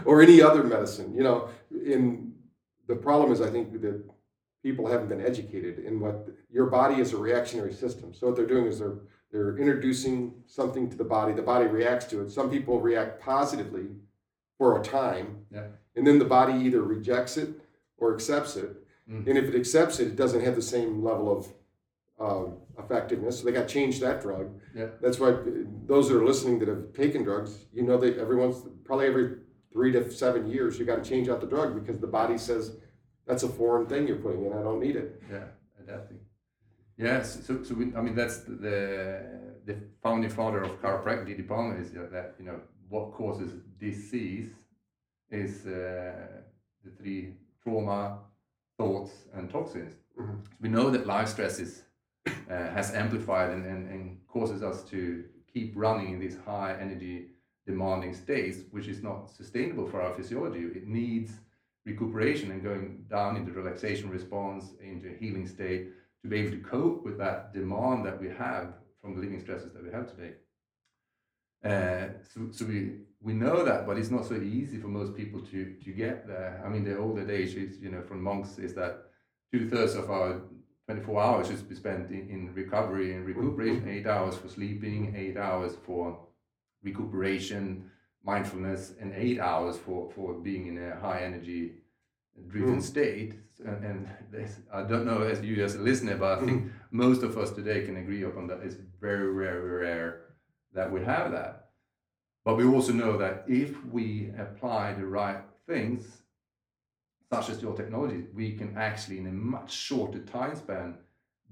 or 0.04 0.22
any 0.22 0.40
other 0.48 0.62
medicine, 0.74 1.14
you 1.14 1.22
know. 1.26 1.48
In 1.94 2.32
the 2.86 2.96
problem 2.96 3.32
is, 3.34 3.40
I 3.40 3.50
think 3.50 3.66
that 3.86 3.98
people 4.62 4.86
haven't 4.86 5.08
been 5.08 5.24
educated 5.24 5.80
in 5.80 6.00
what 6.00 6.28
your 6.50 6.66
body 6.66 7.00
is 7.00 7.12
a 7.12 7.16
reactionary 7.16 7.72
system. 7.72 8.14
So 8.14 8.28
what 8.28 8.36
they're 8.36 8.46
doing 8.46 8.66
is 8.66 8.78
they're 8.78 8.98
they're 9.30 9.56
introducing 9.56 10.34
something 10.46 10.90
to 10.90 10.96
the 10.96 11.04
body. 11.04 11.32
The 11.32 11.40
body 11.42 11.66
reacts 11.66 12.04
to 12.06 12.20
it. 12.20 12.30
Some 12.30 12.50
people 12.50 12.80
react 12.80 13.18
positively 13.20 13.86
for 14.58 14.78
a 14.78 14.84
time, 14.84 15.46
Yeah. 15.50 15.68
and 15.96 16.06
then 16.06 16.18
the 16.18 16.26
body 16.26 16.52
either 16.52 16.82
rejects 16.82 17.38
it 17.38 17.48
or 17.96 18.12
accepts 18.14 18.56
it. 18.56 18.76
Mm. 19.10 19.26
And 19.26 19.38
if 19.38 19.44
it 19.46 19.54
accepts 19.54 20.00
it, 20.00 20.08
it 20.08 20.16
doesn't 20.16 20.44
have 20.44 20.54
the 20.54 20.60
same 20.62 21.02
level 21.02 21.32
of 21.34 21.48
um, 22.20 22.58
effectiveness. 22.78 23.38
So 23.38 23.46
they 23.46 23.52
got 23.52 23.68
to 23.68 23.74
change 23.74 24.00
that 24.00 24.20
drug. 24.20 24.50
Yeah. 24.74 24.88
That's 25.00 25.18
why 25.18 25.28
uh, 25.30 25.44
those 25.86 26.10
that 26.10 26.16
are 26.18 26.24
listening 26.26 26.58
that 26.58 26.68
have 26.68 26.92
taken 26.92 27.22
drugs, 27.24 27.64
you 27.72 27.82
know 27.84 27.96
that 27.96 28.18
everyone's 28.18 28.62
probably 28.84 29.06
every 29.06 29.36
three 29.72 29.92
to 29.92 30.10
seven 30.10 30.46
years 30.50 30.78
you 30.78 30.84
got 30.84 31.02
to 31.02 31.08
change 31.08 31.30
out 31.30 31.40
the 31.40 31.46
drug 31.46 31.74
because 31.74 31.98
the 31.98 32.06
body 32.06 32.36
says 32.36 32.76
that's 33.26 33.42
a 33.42 33.48
foreign 33.48 33.86
thing 33.86 34.06
you're 34.08 34.16
putting 34.16 34.44
in. 34.44 34.52
I 34.52 34.62
don't 34.62 34.80
need 34.80 34.96
it. 34.96 35.22
Yeah, 35.30 35.44
adapting. 35.80 36.18
Yes, 36.96 37.44
so, 37.46 37.62
so 37.62 37.74
we, 37.74 37.94
I 37.96 38.00
mean 38.00 38.14
that's 38.14 38.38
the 38.38 39.22
the 39.64 39.76
founding 40.02 40.30
father 40.30 40.62
of 40.62 40.80
chiropractic, 40.82 41.26
D.D. 41.26 41.42
Palmer, 41.44 41.78
is 41.80 41.90
that 41.92 42.34
you 42.38 42.44
know 42.44 42.60
what 42.88 43.12
causes 43.12 43.52
disease 43.80 44.50
is 45.30 45.66
uh, 45.66 46.12
the 46.84 46.90
three 46.98 47.34
trauma, 47.62 48.18
thoughts, 48.76 49.12
and 49.34 49.50
toxins. 49.50 49.94
Mhm. 50.18 50.38
We 50.60 50.68
know 50.68 50.90
that 50.90 51.06
life 51.06 51.28
stresses 51.28 51.82
uh, 52.26 52.32
has 52.50 52.92
amplified 52.92 53.50
and, 53.50 53.64
and, 53.64 53.88
and 53.88 54.18
causes 54.28 54.62
us 54.62 54.84
to 54.90 55.24
keep 55.52 55.72
running 55.74 56.12
in 56.14 56.18
these 56.20 56.36
high 56.44 56.76
energy 56.78 57.28
demanding 57.66 58.14
states, 58.14 58.58
which 58.70 58.88
is 58.88 59.02
not 59.02 59.30
sustainable 59.30 59.86
for 59.86 60.02
our 60.02 60.12
physiology. 60.12 60.64
It 60.64 60.86
needs 60.86 61.32
recuperation 61.84 62.50
and 62.52 62.62
going 62.62 63.04
down 63.10 63.36
into 63.36 63.52
relaxation 63.52 64.10
response, 64.10 64.72
into 64.80 65.10
a 65.10 65.16
healing 65.18 65.46
state 65.46 65.88
to 66.22 66.28
be 66.28 66.38
able 66.38 66.52
to 66.52 66.62
cope 66.62 67.04
with 67.04 67.18
that 67.18 67.52
demand 67.52 68.06
that 68.06 68.20
we 68.20 68.28
have 68.28 68.74
from 69.00 69.14
the 69.14 69.20
living 69.20 69.40
stresses 69.40 69.72
that 69.72 69.82
we 69.82 69.90
have 69.90 70.08
today. 70.08 70.34
Uh, 71.64 72.12
so, 72.32 72.48
so 72.50 72.64
we 72.64 72.98
we 73.20 73.32
know 73.32 73.64
that, 73.64 73.86
but 73.86 73.96
it's 73.96 74.10
not 74.10 74.26
so 74.26 74.34
easy 74.34 74.78
for 74.78 74.88
most 74.88 75.16
people 75.16 75.40
to 75.40 75.74
to 75.84 75.90
get 75.92 76.26
there. 76.26 76.62
I 76.64 76.68
mean, 76.68 76.84
the 76.84 76.98
older 76.98 77.28
age 77.30 77.54
is 77.54 77.78
you 77.80 77.90
know 77.90 78.02
from 78.02 78.22
monks 78.22 78.58
is 78.58 78.74
that 78.74 79.04
two 79.52 79.68
thirds 79.68 79.94
of 79.94 80.10
our 80.10 80.40
24 80.88 81.22
hours 81.22 81.46
should 81.46 81.68
be 81.68 81.76
spent 81.76 82.10
in, 82.10 82.28
in 82.28 82.54
recovery 82.54 83.14
and 83.14 83.24
recuperation, 83.24 83.88
eight 83.88 84.06
hours 84.06 84.36
for 84.36 84.48
sleeping, 84.48 85.14
eight 85.16 85.36
hours 85.36 85.76
for 85.86 86.18
recuperation, 86.82 87.90
mindfulness, 88.24 88.94
and 89.00 89.12
eight 89.14 89.40
hours 89.40 89.76
for, 89.76 90.10
for 90.14 90.34
being 90.34 90.66
in 90.66 90.78
a 90.78 90.96
high 91.00 91.22
energy 91.22 91.72
driven 92.48 92.78
Mm. 92.78 92.82
state. 92.82 93.34
And, 93.64 93.84
and 93.84 94.08
this, 94.30 94.58
I 94.72 94.82
don't 94.82 95.06
know 95.06 95.22
as 95.22 95.40
you 95.42 95.62
as 95.62 95.74
a 95.76 95.80
listener, 95.80 96.16
but 96.16 96.38
I 96.38 96.44
think 96.44 96.72
most 96.90 97.22
of 97.22 97.36
us 97.38 97.50
today 97.52 97.84
can 97.84 97.96
agree 97.96 98.22
upon 98.24 98.46
that 98.48 98.60
it's 98.62 98.76
very, 99.00 99.32
very 99.34 99.60
rare 99.84 100.22
that 100.74 100.90
we 100.90 101.04
have 101.04 101.30
that. 101.32 101.70
But 102.44 102.56
we 102.56 102.64
also 102.64 102.92
know 102.92 103.16
that 103.18 103.44
if 103.46 103.84
we 103.86 104.32
apply 104.36 104.94
the 104.94 105.06
right 105.06 105.42
things, 105.66 106.22
such 107.32 107.50
as 107.50 107.62
your 107.62 107.74
technology, 107.74 108.24
we 108.34 108.52
can 108.56 108.76
actually, 108.76 109.18
in 109.18 109.26
a 109.28 109.32
much 109.32 109.72
shorter 109.72 110.18
time 110.20 110.56
span, 110.56 110.98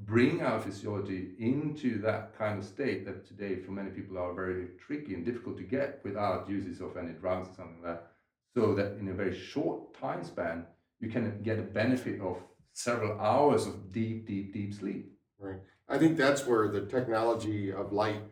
bring 0.01 0.43
our 0.43 0.59
physiology 0.61 1.33
into 1.39 2.01
that 2.01 2.37
kind 2.37 2.59
of 2.59 2.65
state 2.65 3.05
that 3.05 3.27
today, 3.27 3.57
for 3.57 3.73
many 3.73 3.91
people, 3.91 4.19
are 4.19 4.33
very 4.33 4.69
tricky 4.79 5.15
and 5.15 5.25
difficult 5.25 5.57
to 5.59 5.63
get 5.63 6.01
without 6.05 6.49
uses 6.49 6.81
of 6.81 6.97
any 6.97 7.13
drugs 7.13 7.49
or 7.49 7.55
something 7.55 7.83
like 7.83 7.95
that. 7.95 8.13
So 8.55 8.75
that 8.75 8.99
in 8.99 9.09
a 9.09 9.15
very 9.15 9.37
short 9.39 9.95
time 9.95 10.25
span, 10.25 10.67
you 11.01 11.09
can 11.09 11.43
get 11.43 11.59
a 11.59 11.63
benefit 11.63 12.21
of 12.21 12.39
several 12.73 13.21
hours 13.21 13.67
of 13.67 13.93
deep, 13.93 14.27
deep, 14.27 14.53
deep 14.53 14.75
sleep. 14.75 15.13
Right. 15.39 15.61
I 15.89 15.99
think 15.99 16.17
that's 16.17 16.47
where 16.47 16.69
the 16.69 16.87
technology 16.87 17.73
of 17.73 17.93
light 17.93 18.23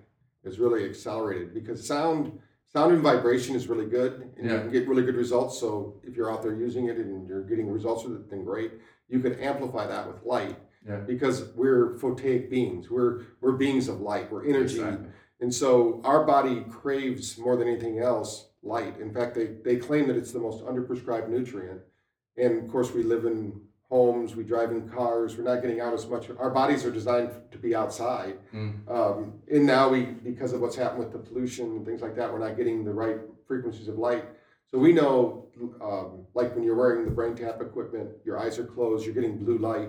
is 0.44 0.59
really 0.59 0.85
accelerated 0.88 1.54
because 1.54 1.87
sound 1.87 2.38
sound 2.70 2.92
and 2.92 3.02
vibration 3.02 3.57
is 3.57 3.66
really 3.66 3.87
good 3.87 4.31
and 4.37 4.50
you 4.50 4.59
can 4.59 4.70
get 4.70 4.87
really 4.87 5.02
good 5.02 5.16
results. 5.16 5.59
So 5.59 6.00
if 6.04 6.14
you're 6.14 6.31
out 6.31 6.42
there 6.42 6.54
using 6.54 6.88
it 6.88 6.98
and 6.98 7.26
you're 7.26 7.42
getting 7.42 7.70
results 7.70 8.04
with 8.04 8.14
it, 8.14 8.31
then 8.31 8.44
great. 8.44 8.72
You 9.09 9.20
can 9.20 9.35
amplify 9.40 9.87
that 9.87 10.07
with 10.07 10.22
light 10.24 10.57
Yeah. 10.87 10.97
because 10.99 11.51
we're 11.55 11.95
photonic 11.99 12.51
beings. 12.51 12.91
We're 12.91 13.23
we're 13.41 13.53
beings 13.53 13.88
of 13.88 14.01
light. 14.01 14.31
We're 14.31 14.47
energy. 14.47 14.81
Exactly. 14.81 15.09
And 15.41 15.55
so 15.55 16.01
our 16.05 16.25
body 16.25 16.64
craves 16.71 17.38
more 17.38 17.57
than 17.57 17.69
anything 17.69 18.01
else 18.01 18.49
light. 18.62 18.99
In 19.01 19.12
fact, 19.12 19.35
they, 19.35 19.47
they 19.64 19.77
claim 19.77 20.09
that 20.09 20.17
it's 20.17 20.33
the 20.33 20.41
most 20.41 20.64
underprescribed 20.64 21.29
nutrient. 21.29 21.81
And 22.37 22.64
of 22.64 22.71
course, 22.71 22.93
we 22.93 23.03
live 23.03 23.25
in 23.25 23.61
homes, 23.88 24.37
we 24.37 24.45
drive 24.45 24.71
in 24.71 24.88
cars, 24.88 25.37
we're 25.37 25.45
not 25.45 25.62
getting 25.62 25.81
out 25.81 25.95
as 25.95 26.07
much. 26.07 26.29
Our 26.38 26.51
bodies 26.51 26.85
are 26.85 26.91
designed 26.91 27.31
to 27.51 27.59
be 27.59 27.75
outside. 27.75 28.38
Mm. 28.55 28.88
Um, 28.88 29.35
and 29.51 29.64
now 29.64 29.88
we, 29.88 30.03
because 30.03 30.53
of 30.53 30.61
what's 30.61 30.77
happened 30.77 31.01
with 31.01 31.12
the 31.12 31.19
pollution 31.19 31.67
and 31.77 31.87
things 31.87 32.03
like 32.03 32.14
that, 32.17 32.31
we're 32.31 32.38
not 32.38 32.57
getting 32.57 32.85
the 32.85 32.93
right 32.93 33.17
frequencies 33.47 33.88
of 33.88 33.97
light. 33.97 34.25
So 34.71 34.77
we 34.79 34.93
know, 34.93 35.47
um, 35.81 36.27
like 36.35 36.55
when 36.55 36.64
you're 36.64 36.77
wearing 36.77 37.07
the 37.07 37.11
brain 37.11 37.35
tap 37.35 37.62
equipment, 37.62 38.11
your 38.25 38.38
eyes 38.38 38.59
are 38.59 38.67
closed, 38.67 39.07
you're 39.07 39.14
getting 39.14 39.38
blue 39.38 39.57
light. 39.57 39.88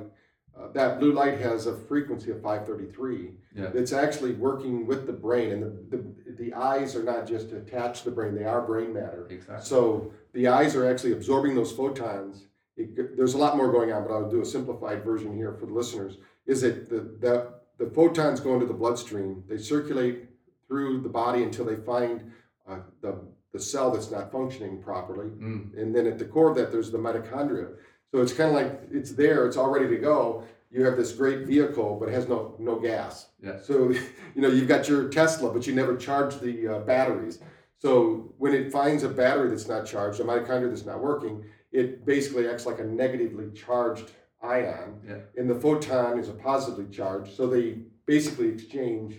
Uh, 0.57 0.67
that 0.73 0.99
blue 0.99 1.13
light 1.13 1.39
has 1.39 1.67
a 1.67 1.75
frequency 1.75 2.31
of 2.31 2.41
533 2.41 3.31
Yeah. 3.55 3.71
it's 3.73 3.93
actually 3.93 4.33
working 4.33 4.85
with 4.85 5.05
the 5.07 5.13
brain 5.13 5.51
and 5.53 5.61
the, 5.63 5.97
the, 5.97 6.03
the 6.43 6.53
eyes 6.53 6.95
are 6.95 7.03
not 7.03 7.25
just 7.27 7.51
attached 7.53 8.03
to 8.03 8.09
the 8.09 8.15
brain 8.15 8.35
they 8.35 8.43
are 8.43 8.61
brain 8.61 8.93
matter 8.93 9.25
Exactly. 9.29 9.65
so 9.65 10.11
the 10.33 10.47
eyes 10.47 10.75
are 10.75 10.85
actually 10.91 11.13
absorbing 11.13 11.55
those 11.55 11.71
photons 11.71 12.47
it, 12.75 13.15
there's 13.17 13.35
a 13.35 13.37
lot 13.37 13.55
more 13.57 13.71
going 13.71 13.91
on 13.93 14.03
but 14.03 14.11
i'll 14.13 14.29
do 14.29 14.41
a 14.41 14.45
simplified 14.45 15.03
version 15.03 15.35
here 15.35 15.53
for 15.59 15.65
the 15.65 15.73
listeners 15.73 16.17
is 16.45 16.61
that 16.61 16.89
the, 16.89 16.99
the, 17.25 17.53
the 17.77 17.89
photons 17.91 18.39
go 18.41 18.53
into 18.55 18.65
the 18.65 18.73
bloodstream 18.73 19.43
they 19.47 19.57
circulate 19.57 20.25
through 20.67 20.99
the 21.01 21.09
body 21.09 21.43
until 21.43 21.65
they 21.65 21.75
find 21.77 22.29
uh, 22.67 22.79
the, 23.01 23.15
the 23.53 23.59
cell 23.59 23.91
that's 23.91 24.11
not 24.11 24.31
functioning 24.31 24.81
properly 24.81 25.27
Mm. 25.29 25.77
and 25.79 25.95
then 25.95 26.05
at 26.05 26.19
the 26.19 26.25
core 26.25 26.49
of 26.51 26.55
that 26.57 26.69
there's 26.71 26.91
the 26.91 26.97
mitochondria 26.97 27.67
so 28.11 28.21
it's 28.21 28.33
kind 28.33 28.49
of 28.49 28.55
like 28.55 28.81
it's 28.91 29.11
there 29.11 29.45
it's 29.45 29.57
all 29.57 29.69
ready 29.69 29.87
to 29.87 29.97
go. 29.97 30.43
You 30.71 30.85
have 30.85 30.97
this 30.97 31.13
great 31.13 31.47
vehicle 31.47 31.97
but 31.99 32.09
it 32.09 32.13
has 32.13 32.27
no 32.27 32.55
no 32.59 32.79
gas. 32.79 33.27
Yeah. 33.41 33.59
so 33.61 33.89
you 34.35 34.41
know 34.41 34.49
you've 34.49 34.67
got 34.67 34.87
your 34.87 35.09
tesla 35.09 35.51
but 35.51 35.65
you 35.67 35.73
never 35.73 35.95
charge 35.95 36.39
the 36.39 36.67
uh, 36.67 36.79
batteries. 36.79 37.39
So 37.77 38.33
when 38.37 38.53
it 38.53 38.71
finds 38.71 39.03
a 39.03 39.09
battery 39.09 39.49
that's 39.49 39.67
not 39.67 39.85
charged 39.85 40.19
a 40.19 40.23
mitochondria 40.23 40.69
that's 40.69 40.85
not 40.85 41.01
working 41.01 41.43
it 41.71 42.03
basically 42.05 42.47
acts 42.47 42.65
like 42.65 42.79
a 42.79 42.83
negatively 42.83 43.51
charged 43.51 44.11
ion. 44.41 45.01
Yeah. 45.07 45.17
and 45.37 45.49
the 45.49 45.55
photon 45.55 46.17
is 46.17 46.29
a 46.29 46.33
positively 46.33 46.87
charged 46.91 47.35
so 47.35 47.47
they 47.47 47.79
basically 48.05 48.47
exchange. 48.49 49.17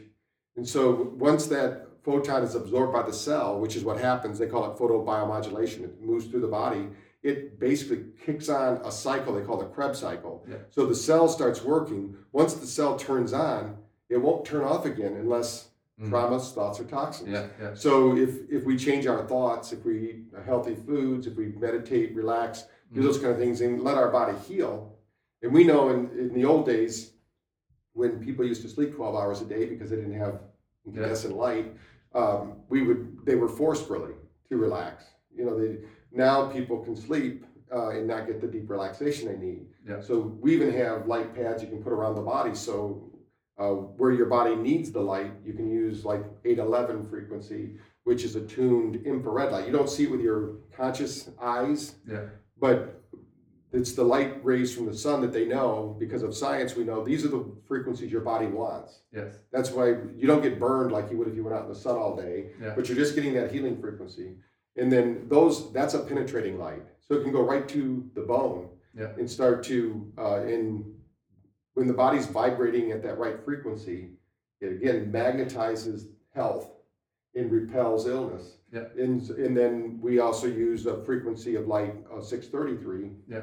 And 0.57 0.69
so 0.69 1.15
once 1.17 1.47
that 1.47 1.87
photon 2.03 2.43
is 2.43 2.55
absorbed 2.57 2.93
by 2.93 3.03
the 3.03 3.13
cell, 3.13 3.61
which 3.61 3.77
is 3.77 3.85
what 3.85 3.99
happens, 3.99 4.39
they 4.39 4.49
call 4.49 4.65
it 4.71 4.77
photobiomodulation, 4.77 5.85
it 5.85 6.03
moves 6.03 6.27
through 6.27 6.41
the 6.41 6.49
body, 6.49 6.89
it 7.23 7.59
basically 7.61 8.05
kicks 8.25 8.49
on 8.49 8.81
a 8.85 8.91
cycle 8.91 9.35
they 9.35 9.43
call 9.43 9.59
the 9.59 9.67
Krebs 9.67 9.99
cycle. 9.99 10.45
Yeah. 10.49 10.57
So 10.71 10.87
the 10.87 10.95
cell 10.95 11.29
starts 11.29 11.63
working. 11.63 12.17
Once 12.33 12.55
the 12.55 12.67
cell 12.67 12.97
turns 12.97 13.33
on, 13.33 13.77
it 14.09 14.17
won't 14.17 14.45
turn 14.45 14.63
off 14.65 14.87
again 14.87 15.15
unless 15.17 15.67
Mm. 16.01 16.09
traumas, 16.09 16.55
thoughts, 16.55 16.81
or 16.81 16.85
toxins. 16.85 17.29
Yeah. 17.29 17.49
Yeah. 17.61 17.75
So 17.75 18.17
if, 18.17 18.51
if 18.51 18.65
we 18.65 18.75
change 18.79 19.07
our 19.07 19.23
thoughts, 19.27 19.71
if 19.71 19.85
we 19.85 19.99
eat 20.09 20.25
healthy 20.47 20.75
foods, 20.75 21.27
if 21.27 21.37
we 21.37 21.49
meditate, 21.49 22.15
relax, 22.15 22.65
do 22.95 23.01
Mm. 23.01 23.05
those 23.05 23.19
kind 23.19 23.33
of 23.33 23.39
things, 23.39 23.61
and 23.61 23.83
let 23.83 23.99
our 23.99 24.11
body 24.11 24.35
heal. 24.49 24.97
And 25.43 25.53
we 25.53 25.63
know 25.63 25.91
in, 25.91 26.09
in 26.19 26.33
the 26.33 26.47
old 26.47 26.65
days, 26.65 27.13
when 27.93 28.19
people 28.19 28.47
used 28.47 28.63
to 28.63 28.69
sleep 28.71 28.95
12 28.95 29.15
hours 29.15 29.43
a 29.43 29.45
day 29.45 29.67
because 29.67 29.91
they 29.91 29.97
didn't 29.97 30.19
have 30.19 30.41
incandescent 30.87 31.37
light, 31.37 31.77
um, 32.15 32.63
we 32.71 32.81
would 32.81 33.19
they 33.27 33.35
were 33.35 33.49
forced 33.49 33.91
really 33.91 34.15
to 34.49 34.57
relax. 34.57 35.05
You 35.37 35.45
know, 35.45 35.59
they 35.59 35.81
now 36.13 36.47
people 36.49 36.79
can 36.79 36.97
sleep 36.97 37.45
uh, 37.73 37.91
and 37.91 38.07
not 38.09 38.27
get 38.27 38.41
the 38.41 38.47
deep 38.47 38.69
relaxation 38.69 39.29
they 39.29 39.37
need. 39.37 39.67
Yeah. 39.89 40.01
So 40.01 40.37
we 40.41 40.55
even 40.55 40.73
have 40.73 41.07
light 41.07 41.35
pads 41.35 41.63
you 41.63 41.69
can 41.69 41.83
put 41.83 41.93
around 41.93 42.15
the 42.17 42.21
body. 42.23 42.55
So 42.55 43.11
uh, 43.59 43.69
where 43.99 44.11
your 44.13 44.27
body 44.27 44.57
needs 44.57 44.91
the 44.91 45.01
light, 45.01 45.33
you 45.45 45.53
can 45.53 45.71
use 45.71 46.05
like 46.05 46.25
811 46.45 47.09
frequency, 47.09 47.77
which 48.05 48.25
is 48.25 48.35
a 48.37 48.41
tuned 48.41 48.97
infrared 49.07 49.53
light. 49.53 49.67
You 49.67 49.73
don't 49.73 49.89
see 49.91 50.05
it 50.05 50.11
with 50.11 50.21
your 50.21 50.57
conscious 50.77 51.31
eyes, 51.41 51.95
Yeah. 52.09 52.23
but 52.59 52.97
it's 53.73 53.93
the 53.93 54.03
light 54.03 54.45
rays 54.45 54.75
from 54.75 54.87
the 54.87 54.95
sun 54.95 55.21
that 55.21 55.33
they 55.33 55.45
know 55.45 55.95
because 56.01 56.25
of 56.25 56.35
science. 56.35 56.75
We 56.75 56.83
know 56.83 57.05
these 57.05 57.25
are 57.25 57.29
the 57.29 57.45
frequencies 57.69 58.11
your 58.11 58.23
body 58.23 58.47
wants. 58.47 59.03
Yes. 59.15 59.33
That's 59.53 59.71
why 59.71 59.91
you 60.17 60.27
don't 60.27 60.43
get 60.43 60.59
burned 60.59 60.91
like 60.91 61.09
you 61.11 61.19
would 61.19 61.29
if 61.29 61.37
you 61.37 61.45
went 61.45 61.55
out 61.57 61.63
in 61.65 61.69
the 61.69 61.79
sun 61.79 61.97
all 61.97 62.17
day, 62.17 62.47
Yeah. 62.61 62.73
but 62.75 62.89
you're 62.89 62.97
just 62.99 63.15
getting 63.15 63.33
that 63.35 63.53
healing 63.53 63.81
frequency. 63.81 64.35
And 64.77 64.91
then 64.91 65.27
those, 65.29 65.73
that's 65.73 65.95
a 65.95 66.01
penetrating 66.01 66.59
light. 66.59 66.83
So 67.01 67.15
it 67.15 67.23
can 67.23 67.33
go 67.33 67.43
right 67.43 67.69
to 67.69 68.09
the 68.15 68.23
bone 68.23 68.69
Yeah. 68.97 69.09
and 69.19 69.29
start 69.29 69.63
to, 69.65 70.13
uh, 70.19 70.43
in, 70.45 70.95
when 71.75 71.87
the 71.87 71.93
body's 71.95 72.27
vibrating 72.27 72.93
at 72.93 73.03
that 73.03 73.19
right 73.19 73.43
frequency, 73.45 74.11
it 74.61 74.73
again 74.73 75.11
magnetizes 75.13 76.07
health 76.35 76.71
and 77.35 77.51
repels 77.51 78.07
illness. 78.07 78.57
Yeah. 78.73 78.85
And, 78.99 79.29
and 79.31 79.57
then 79.57 79.99
we 80.01 80.19
also 80.21 80.47
use 80.47 80.87
a 80.87 81.03
frequency 81.05 81.57
of 81.57 81.67
light, 81.67 81.95
uh, 82.13 82.21
633. 82.21 83.11
Yeah. 83.29 83.43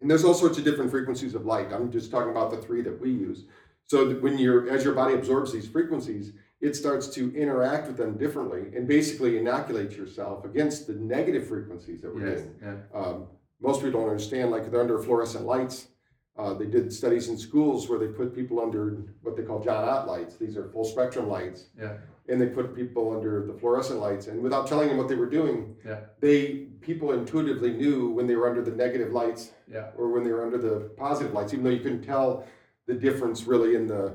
And 0.00 0.10
there's 0.10 0.24
all 0.24 0.34
sorts 0.34 0.58
of 0.58 0.64
different 0.64 0.90
frequencies 0.90 1.34
of 1.34 1.44
light. 1.46 1.72
I'm 1.72 1.90
just 1.90 2.10
talking 2.10 2.30
about 2.30 2.50
the 2.50 2.58
three 2.58 2.82
that 2.82 3.00
we 3.00 3.10
use. 3.10 3.44
So 3.86 4.06
that 4.08 4.22
when 4.22 4.38
you're 4.38 4.68
as 4.70 4.84
your 4.84 4.94
body 4.94 5.14
absorbs 5.14 5.52
these 5.52 5.66
frequencies, 5.66 6.32
it 6.60 6.74
starts 6.74 7.08
to 7.08 7.34
interact 7.36 7.86
with 7.86 7.96
them 7.96 8.16
differently 8.16 8.62
and 8.76 8.88
basically 8.88 9.38
inoculate 9.38 9.92
yourself 9.92 10.44
against 10.44 10.86
the 10.86 10.94
negative 10.94 11.46
frequencies 11.46 12.00
that 12.02 12.12
we're 12.14 12.26
Yes. 12.28 12.40
getting. 12.40 12.54
Yeah. 12.62 12.76
Um, 13.00 13.26
most 13.60 13.82
people 13.82 14.00
don't 14.00 14.10
understand, 14.10 14.50
like 14.50 14.70
they're 14.70 14.80
under 14.80 14.98
fluorescent 14.98 15.44
lights. 15.44 15.88
Uh, 16.36 16.54
they 16.54 16.66
did 16.66 16.92
studies 16.92 17.28
in 17.28 17.36
schools 17.36 17.88
where 17.88 17.98
they 17.98 18.06
put 18.08 18.32
people 18.34 18.60
under 18.60 18.96
what 19.22 19.36
they 19.36 19.42
call 19.42 19.58
John 19.60 19.88
Ott 19.88 20.06
lights. 20.06 20.36
These 20.36 20.56
are 20.56 20.68
full 20.68 20.84
spectrum 20.84 21.28
lights. 21.28 21.70
Yeah. 21.78 21.94
And 22.28 22.40
they 22.40 22.46
put 22.46 22.74
people 22.76 23.10
under 23.16 23.44
the 23.46 23.54
fluorescent 23.54 24.00
lights, 24.00 24.26
and 24.28 24.42
without 24.42 24.66
telling 24.68 24.88
them 24.88 24.98
what 24.98 25.08
they 25.08 25.16
were 25.16 25.30
doing, 25.30 25.76
Yeah. 25.84 26.00
they 26.20 26.66
people 26.80 27.12
intuitively 27.12 27.72
knew 27.72 28.10
when 28.10 28.26
they 28.28 28.36
were 28.36 28.48
under 28.48 28.62
the 28.62 28.70
negative 28.70 29.12
lights 29.12 29.52
Yeah. 29.66 29.90
or 29.96 30.08
when 30.10 30.22
they 30.24 30.30
were 30.30 30.44
under 30.44 30.58
the 30.58 30.90
positive 30.96 31.32
lights, 31.34 31.52
even 31.52 31.64
though 31.64 31.70
you 31.70 31.80
couldn't 31.80 32.02
tell 32.02 32.44
the 32.86 32.94
difference 32.94 33.46
really 33.46 33.74
in 33.74 33.86
the 33.88 34.14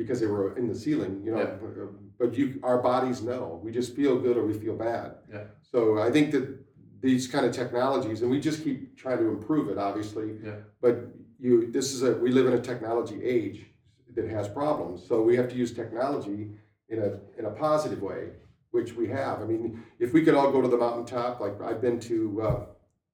because 0.00 0.18
they 0.18 0.26
were 0.26 0.56
in 0.56 0.66
the 0.66 0.74
ceiling, 0.74 1.20
you 1.22 1.30
know. 1.32 1.38
Yeah. 1.38 1.86
But 2.18 2.34
you, 2.38 2.58
our 2.62 2.78
bodies 2.78 3.20
know. 3.22 3.60
We 3.62 3.70
just 3.70 3.94
feel 3.94 4.18
good 4.18 4.36
or 4.38 4.44
we 4.46 4.54
feel 4.54 4.74
bad. 4.74 5.08
Yeah. 5.30 5.44
So 5.72 5.98
I 5.98 6.10
think 6.10 6.32
that 6.32 6.46
these 7.02 7.28
kind 7.28 7.44
of 7.44 7.52
technologies, 7.52 8.22
and 8.22 8.30
we 8.30 8.40
just 8.40 8.64
keep 8.64 8.96
trying 8.96 9.18
to 9.18 9.28
improve 9.28 9.68
it, 9.68 9.76
obviously. 9.76 10.28
Yeah. 10.42 10.56
But 10.80 10.94
you, 11.38 11.70
this 11.70 11.92
is 11.92 12.02
a 12.02 12.12
we 12.24 12.30
live 12.30 12.46
in 12.46 12.54
a 12.54 12.62
technology 12.70 13.18
age 13.22 13.66
that 14.16 14.26
has 14.36 14.48
problems, 14.48 15.06
so 15.06 15.22
we 15.22 15.36
have 15.36 15.48
to 15.50 15.56
use 15.64 15.70
technology 15.82 16.40
in 16.88 16.98
a 17.06 17.10
in 17.38 17.44
a 17.44 17.50
positive 17.50 18.00
way, 18.10 18.22
which 18.70 18.90
we 18.94 19.06
have. 19.08 19.36
I 19.42 19.44
mean, 19.52 19.82
if 19.98 20.14
we 20.14 20.22
could 20.24 20.34
all 20.34 20.50
go 20.50 20.60
to 20.62 20.68
the 20.74 20.78
mountaintop, 20.86 21.40
like 21.44 21.60
I've 21.68 21.82
been 21.86 22.00
to 22.12 22.42
uh, 22.48 22.60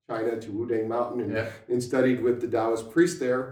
China 0.08 0.32
to 0.44 0.50
Wudang 0.58 0.86
Mountain 0.86 1.20
and, 1.24 1.32
Yeah. 1.34 1.48
and 1.68 1.82
studied 1.82 2.22
with 2.26 2.40
the 2.40 2.48
Taoist 2.48 2.90
priest 2.94 3.18
there, 3.18 3.44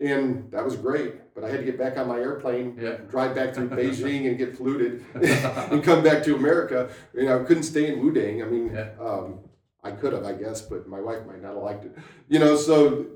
and 0.00 0.50
that 0.50 0.64
was 0.64 0.76
great. 0.76 1.34
But 1.34 1.44
I 1.44 1.48
had 1.50 1.58
to 1.58 1.64
get 1.64 1.78
back 1.78 1.96
on 1.98 2.08
my 2.08 2.18
airplane, 2.18 2.76
Yeah. 2.80 2.96
drive 3.08 3.34
back 3.34 3.54
through 3.54 3.68
Beijing 3.78 4.28
and 4.28 4.38
get 4.38 4.56
polluted, 4.56 5.04
and 5.14 5.82
come 5.84 6.02
back 6.02 6.22
to 6.24 6.34
America. 6.34 6.90
You 7.14 7.24
know, 7.26 7.40
I 7.40 7.44
couldn't 7.44 7.62
stay 7.64 7.92
in 7.92 8.00
Wudang. 8.00 8.44
I 8.44 8.48
mean, 8.48 8.72
Yeah. 8.74 8.90
um, 9.00 9.40
I 9.82 9.92
could 9.92 10.12
have, 10.12 10.24
I 10.24 10.32
guess, 10.32 10.62
but 10.62 10.88
my 10.88 11.00
wife 11.00 11.24
might 11.26 11.40
not 11.42 11.54
have 11.54 11.62
liked 11.62 11.84
it. 11.84 11.96
You 12.28 12.38
know, 12.38 12.56
so 12.56 13.06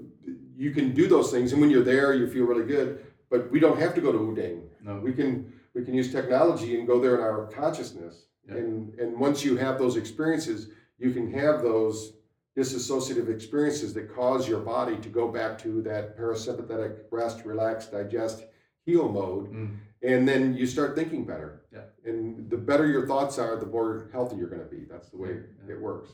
you 0.56 0.70
can 0.70 0.94
do 0.94 1.06
those 1.08 1.30
things, 1.30 1.52
and 1.52 1.60
when 1.60 1.70
you're 1.70 1.82
there, 1.82 2.14
you 2.14 2.26
feel 2.26 2.44
really 2.44 2.64
good. 2.64 3.04
But 3.30 3.50
we 3.50 3.58
don't 3.60 3.78
have 3.80 3.94
to 3.96 4.00
go 4.00 4.12
to 4.12 4.18
Wudang. 4.18 4.62
No. 4.82 5.00
We 5.00 5.12
can 5.12 5.52
we 5.74 5.84
can 5.84 5.94
use 5.94 6.12
technology 6.12 6.78
and 6.78 6.86
go 6.86 7.00
there 7.00 7.16
in 7.16 7.20
our 7.20 7.46
consciousness. 7.46 8.26
Yeah. 8.48 8.56
And 8.56 8.94
and 8.98 9.18
once 9.18 9.44
you 9.44 9.56
have 9.56 9.78
those 9.78 9.96
experiences, 9.96 10.68
you 10.98 11.10
can 11.12 11.32
have 11.32 11.62
those 11.62 12.12
disassociative 12.56 13.28
experiences 13.28 13.92
that 13.94 14.14
cause 14.14 14.48
your 14.48 14.60
body 14.60 14.96
to 14.98 15.08
go 15.08 15.28
back 15.28 15.58
to 15.58 15.82
that 15.82 16.16
parasympathetic 16.18 16.98
rest, 17.10 17.44
relax, 17.44 17.86
digest, 17.86 18.44
heal 18.86 19.08
mode. 19.08 19.52
Mm. 19.52 19.76
And 20.02 20.28
then 20.28 20.54
you 20.54 20.66
start 20.66 20.94
thinking 20.94 21.24
better. 21.24 21.62
Yeah. 21.72 21.84
And 22.04 22.48
the 22.50 22.56
better 22.56 22.86
your 22.86 23.06
thoughts 23.06 23.38
are, 23.38 23.56
the 23.56 23.66
more 23.66 24.08
healthy 24.12 24.36
you're 24.36 24.50
going 24.50 24.62
to 24.62 24.68
be. 24.68 24.84
That's 24.88 25.08
the 25.08 25.16
way 25.16 25.40
Yeah. 25.66 25.74
it 25.74 25.80
works. 25.80 26.10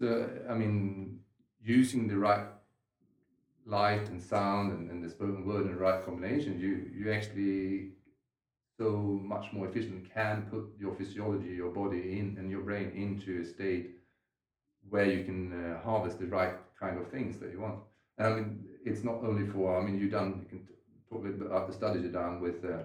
So, 0.00 0.28
I 0.48 0.54
mean, 0.54 1.20
using 1.62 2.08
the 2.08 2.16
right 2.16 2.46
light 3.66 4.08
and 4.08 4.20
sound 4.20 4.72
and, 4.72 4.90
and 4.90 5.04
the 5.04 5.10
spoken 5.10 5.46
word 5.46 5.66
in 5.66 5.72
the 5.72 5.78
right 5.78 6.04
combination, 6.04 6.58
you, 6.58 6.90
you 6.92 7.12
actually 7.12 7.92
so 8.78 9.20
much 9.22 9.52
more 9.52 9.68
efficient 9.68 10.12
can 10.12 10.42
put 10.50 10.64
your 10.78 10.94
physiology, 10.94 11.50
your 11.50 11.70
body 11.70 12.18
in 12.18 12.36
and 12.38 12.50
your 12.50 12.62
brain 12.62 12.90
into 12.96 13.42
a 13.42 13.44
state 13.44 13.99
where 14.90 15.06
you 15.06 15.24
can 15.24 15.40
uh, 15.52 15.80
harvest 15.82 16.18
the 16.18 16.26
right 16.26 16.54
kind 16.78 16.98
of 16.98 17.08
things 17.10 17.38
that 17.38 17.50
you 17.52 17.60
want. 17.60 17.76
And 18.18 18.26
I 18.26 18.36
mean, 18.36 18.64
it's 18.84 19.02
not 19.04 19.18
only 19.22 19.46
for, 19.46 19.78
I 19.78 19.82
mean, 19.84 19.98
you've 19.98 20.12
done, 20.12 20.40
you 20.42 20.48
can 20.48 20.66
talk 21.08 21.20
a 21.20 21.24
little 21.24 21.38
bit 21.38 21.46
about 21.46 21.66
the 21.68 21.72
studies 21.74 22.02
you've 22.02 22.12
done 22.12 22.40
with 22.40 22.64
uh, 22.64 22.82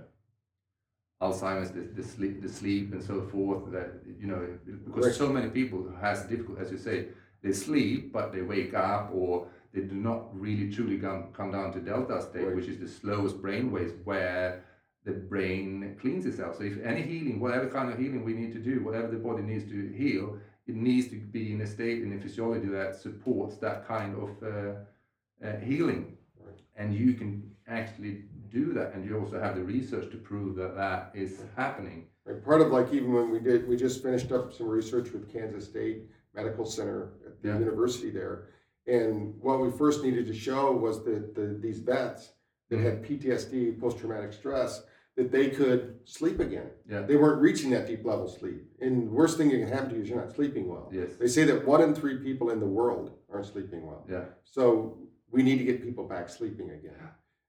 Alzheimer's, 1.21 1.71
the, 1.71 1.81
the 1.81 2.03
sleep, 2.03 2.41
the 2.41 2.49
sleep, 2.49 2.93
and 2.93 3.03
so 3.03 3.21
forth. 3.23 3.71
That 3.71 3.89
you 4.19 4.27
know, 4.27 4.47
because 4.85 5.05
Right. 5.07 5.15
so 5.15 5.29
many 5.29 5.49
people 5.49 5.89
has 6.01 6.23
difficult, 6.25 6.59
as 6.59 6.71
you 6.71 6.77
say, 6.77 7.07
they 7.41 7.53
sleep 7.53 8.11
but 8.11 8.31
they 8.33 8.41
wake 8.41 8.73
up, 8.73 9.11
or 9.13 9.47
they 9.73 9.81
do 9.81 9.95
not 9.95 10.37
really 10.39 10.71
truly 10.71 10.97
come 10.99 11.31
come 11.33 11.51
down 11.51 11.71
to 11.73 11.79
delta 11.79 12.21
state, 12.21 12.45
Right. 12.45 12.55
which 12.55 12.67
is 12.67 12.79
the 12.79 12.87
slowest 12.87 13.41
brain 13.41 13.71
waves 13.71 13.93
where 14.03 14.63
the 15.05 15.11
brain 15.11 15.95
cleans 16.01 16.25
itself. 16.25 16.57
So 16.57 16.63
if 16.63 16.83
any 16.83 17.03
healing, 17.03 17.39
whatever 17.39 17.67
kind 17.69 17.91
of 17.91 17.97
healing 17.97 18.25
we 18.25 18.33
need 18.33 18.51
to 18.53 18.59
do, 18.59 18.83
whatever 18.83 19.07
the 19.07 19.17
body 19.17 19.43
needs 19.43 19.65
to 19.71 19.93
heal, 19.93 20.37
it 20.67 20.75
needs 20.75 21.07
to 21.09 21.15
be 21.17 21.53
in 21.53 21.61
a 21.61 21.67
state 21.67 22.01
in 22.01 22.13
a 22.13 22.19
physiology 22.19 22.67
that 22.67 22.95
supports 22.95 23.57
that 23.57 23.87
kind 23.87 24.15
of 24.15 24.29
uh, 24.43 25.47
uh, 25.47 25.57
healing. 25.59 26.17
Right. 26.39 26.59
And 26.75 26.93
you 26.93 27.13
can 27.13 27.51
actually 27.67 28.23
do 28.49 28.73
that, 28.73 28.93
and 28.93 29.05
you 29.05 29.19
also 29.19 29.39
have 29.39 29.55
the 29.55 29.63
research 29.63 30.09
to 30.11 30.17
prove 30.17 30.55
that 30.55 30.75
that 30.75 31.11
is 31.13 31.41
happening. 31.55 32.07
Right. 32.25 32.43
Part 32.43 32.61
of 32.61 32.71
like 32.71 32.91
even 32.93 33.13
when 33.13 33.29
we 33.29 33.39
did, 33.39 33.67
we 33.67 33.75
just 33.75 34.01
finished 34.01 34.31
up 34.31 34.53
some 34.53 34.67
research 34.67 35.11
with 35.11 35.31
Kansas 35.31 35.65
State 35.65 36.03
Medical 36.33 36.65
Center 36.65 37.13
at 37.25 37.41
the 37.41 37.49
Yeah. 37.49 37.59
university 37.59 38.09
there. 38.09 38.45
And 38.87 39.35
what 39.41 39.59
we 39.61 39.71
first 39.71 40.03
needed 40.03 40.27
to 40.27 40.33
show 40.33 40.71
was 40.71 41.03
that 41.05 41.33
the, 41.35 41.57
these 41.59 41.79
vets 41.79 42.31
that 42.69 42.79
had 42.79 43.03
PTSD, 43.03 43.79
post 43.79 43.97
traumatic 43.99 44.33
stress, 44.33 44.83
that 45.15 45.31
they 45.31 45.49
could 45.49 45.95
sleep 46.05 46.39
again. 46.39 46.69
Yeah. 46.89 47.01
They 47.03 47.15
weren't 47.15 47.41
reaching 47.41 47.69
that 47.71 47.87
deep 47.87 48.03
level 48.05 48.27
sleep. 48.27 48.63
And 48.81 49.07
the 49.07 49.11
worst 49.11 49.37
thing 49.37 49.49
that 49.49 49.57
can 49.59 49.67
happen 49.67 49.89
to 49.89 49.95
you 49.95 50.01
is 50.03 50.09
you're 50.09 50.19
not 50.19 50.35
sleeping 50.35 50.67
well. 50.67 50.89
Yes. 50.93 51.11
They 51.19 51.27
say 51.27 51.45
that 51.45 51.65
one 51.65 51.81
in 51.81 51.95
three 51.95 52.17
people 52.17 52.49
in 52.49 52.59
the 52.59 52.65
world 52.65 53.13
aren't 53.31 53.45
sleeping 53.45 53.85
well. 53.85 54.05
Yeah. 54.09 54.25
So 54.43 54.97
we 55.31 55.41
need 55.41 55.57
to 55.57 55.63
get 55.63 55.81
people 55.81 56.05
back 56.07 56.27
sleeping 56.29 56.71
again. 56.71 56.95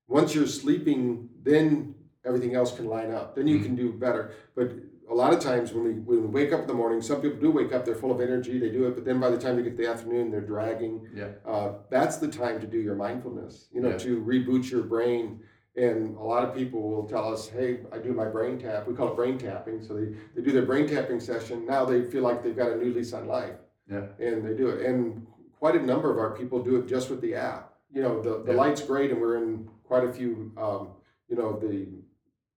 Once 0.09 0.35
you're 0.35 0.47
sleeping, 0.47 1.29
then 1.43 1.95
everything 2.25 2.55
else 2.55 2.75
can 2.77 2.87
line 2.87 3.11
up. 3.11 3.35
Then 3.35 3.49
you 3.49 3.59
Mhm. 3.59 3.65
can 3.65 3.75
do 3.77 3.93
better. 3.93 4.31
But 4.55 4.73
a 5.09 5.15
lot 5.15 5.33
of 5.33 5.41
times 5.41 5.73
when 5.73 5.85
we 5.85 5.93
when 5.95 6.21
we 6.23 6.27
wake 6.29 6.53
up 6.53 6.61
in 6.63 6.67
the 6.69 6.75
morning, 6.75 7.01
some 7.03 7.21
people 7.21 7.41
do 7.41 7.51
wake 7.51 7.73
up, 7.73 7.85
they're 7.85 7.95
full 7.97 8.11
of 8.13 8.21
energy, 8.21 8.59
they 8.59 8.71
do 8.71 8.87
it, 8.87 8.95
but 8.95 9.05
then 9.05 9.19
by 9.21 9.31
the 9.31 9.39
time 9.39 9.57
they 9.57 9.63
get 9.63 9.77
to 9.77 9.83
the 9.83 9.89
afternoon, 9.89 10.31
they're 10.31 10.41
dragging. 10.41 11.07
Yeah. 11.15 11.29
Uh, 11.45 11.75
that's 11.91 12.17
the 12.19 12.29
time 12.29 12.61
to 12.61 12.67
do 12.67 12.79
your 12.79 12.95
mindfulness, 12.97 13.69
you 13.73 13.81
know, 13.81 13.91
Yeah. 13.91 13.99
to 13.99 14.21
reboot 14.23 14.71
your 14.71 14.83
brain. 14.83 15.41
And 15.77 16.17
a 16.17 16.23
lot 16.23 16.43
of 16.43 16.55
people 16.55 16.81
will 16.91 17.07
tell 17.07 17.31
us, 17.33 17.49
hey, 17.49 17.81
I 17.93 17.99
do 17.99 18.13
my 18.15 18.25
brain 18.25 18.59
tap. 18.59 18.87
We 18.89 18.95
call 18.95 19.09
it 19.09 19.17
brain 19.17 19.37
tapping. 19.37 19.83
So 19.83 19.95
they, 19.95 20.07
they 20.35 20.41
do 20.43 20.51
their 20.53 20.65
brain 20.65 20.89
tapping 20.89 21.21
session. 21.21 21.67
Now 21.67 21.85
they 21.85 22.03
feel 22.11 22.23
like 22.23 22.43
they've 22.43 22.57
got 22.57 22.73
a 22.73 22.77
new 22.77 22.93
lease 22.95 23.13
on 23.13 23.27
life 23.27 23.57
Yeah. 23.91 24.07
and 24.19 24.45
they 24.47 24.55
do 24.55 24.69
it. 24.71 24.87
And 24.87 25.27
quite 25.59 25.77
a 25.77 25.83
number 25.83 26.11
of 26.11 26.19
our 26.19 26.35
people 26.35 26.63
do 26.63 26.77
it 26.77 26.87
just 26.87 27.11
with 27.11 27.21
the 27.21 27.35
app. 27.35 27.75
You 27.93 28.03
know, 28.03 28.23
the, 28.23 28.43
the 28.43 28.53
Yeah. 28.53 28.59
light's 28.59 28.81
great, 28.83 29.11
and 29.11 29.21
we're 29.21 29.37
in 29.37 29.69
quite 29.85 30.05
a 30.05 30.13
few, 30.13 30.51
um, 30.57 30.89
you 31.29 31.37
know, 31.37 31.59
the 31.59 31.87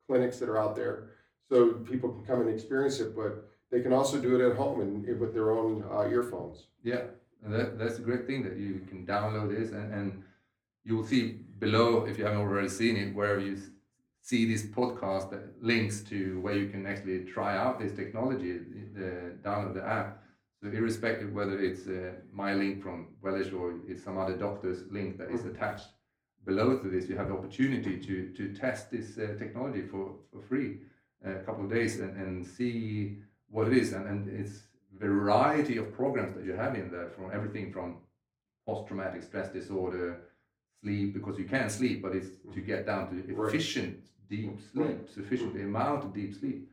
clinics 0.08 0.40
that 0.40 0.50
are 0.50 0.58
out 0.58 0.76
there, 0.76 1.10
so 1.50 1.74
people 1.74 2.10
can 2.10 2.24
come 2.26 2.42
and 2.42 2.50
experience 2.50 3.00
it. 3.00 3.16
But 3.16 3.46
they 3.70 3.82
can 3.82 3.94
also 3.94 4.20
do 4.20 4.36
it 4.40 4.50
at 4.50 4.56
home 4.58 4.82
and, 4.82 5.20
with 5.20 5.34
their 5.34 5.52
own 5.52 5.84
uh, 5.92 6.08
earphones. 6.10 6.68
Yeah, 6.84 7.02
that, 7.44 7.78
that's 7.78 8.00
a 8.00 8.02
great 8.02 8.26
thing 8.26 8.44
that 8.44 8.58
you 8.58 8.82
can 8.90 9.06
download 9.06 9.50
this 9.56 9.72
and, 9.72 9.94
and 9.94 10.24
you 10.84 10.96
will 10.98 11.06
see 11.06 11.42
below, 11.60 12.06
if 12.06 12.18
you 12.18 12.26
haven't 12.26 12.42
already 12.42 12.70
seen 12.70 12.96
it, 12.98 13.16
where 13.16 13.40
you 13.40 13.58
see 14.22 14.46
this 14.46 14.64
podcast 14.64 15.30
that 15.32 15.44
links 15.62 16.02
to 16.02 16.40
where 16.42 16.56
you 16.56 16.70
can 16.70 16.86
actually 16.86 17.26
try 17.26 17.58
out 17.58 17.80
this 17.80 17.94
technology, 17.96 18.60
the 18.94 19.34
download 19.44 19.74
the 19.74 19.86
app. 19.86 20.24
So 20.62 20.70
irrespective 20.70 21.32
whether 21.34 21.58
it's 21.60 21.88
uh, 21.88 22.12
my 22.34 22.54
link 22.54 22.84
from 22.84 23.08
Wellis 23.22 23.54
or 23.54 23.76
it's 23.88 24.04
some 24.04 24.18
other 24.18 24.36
doctor's 24.36 24.84
link 24.92 25.18
that 25.18 25.32
is 25.32 25.46
attached 25.46 25.88
below 26.46 26.78
to 26.78 26.90
this, 26.90 27.08
you 27.08 27.16
have 27.18 27.30
the 27.30 27.34
opportunity 27.34 27.98
to 27.98 28.34
to 28.38 28.54
test 28.54 28.92
this 28.92 29.18
uh, 29.18 29.36
technology 29.38 29.84
for, 29.84 30.16
for 30.32 30.42
free 30.42 30.80
uh, 31.26 31.32
a 31.32 31.44
couple 31.44 31.64
of 31.64 31.70
days 31.72 32.00
and, 32.00 32.16
and 32.18 32.46
see 32.46 33.18
what 33.50 33.68
it 33.68 33.74
is 33.74 33.94
and, 33.94 34.08
and 34.08 34.28
it's 34.40 34.64
variety 35.00 35.78
of 35.78 35.94
programs 35.94 36.36
that 36.36 36.46
you 36.46 36.54
have 36.54 36.76
in 36.76 36.92
there 36.92 37.10
from 37.10 37.32
everything 37.32 37.72
from 37.72 37.98
post-traumatic 38.66 39.24
stress 39.24 39.50
disorder 39.50 40.22
sleep 40.82 41.14
because 41.14 41.38
you 41.38 41.46
can't 41.46 41.72
sleep 41.72 42.02
but 42.02 42.16
it's 42.16 42.30
to 42.54 42.62
get 42.62 42.86
down 42.86 43.10
to 43.10 43.16
Right. 43.16 43.48
efficient 43.50 43.98
deep 44.30 44.60
sleep 44.72 44.86
Right. 44.86 45.10
sufficient 45.10 45.56
amount 45.56 46.04
of 46.06 46.14
deep 46.14 46.34
sleep 46.40 46.70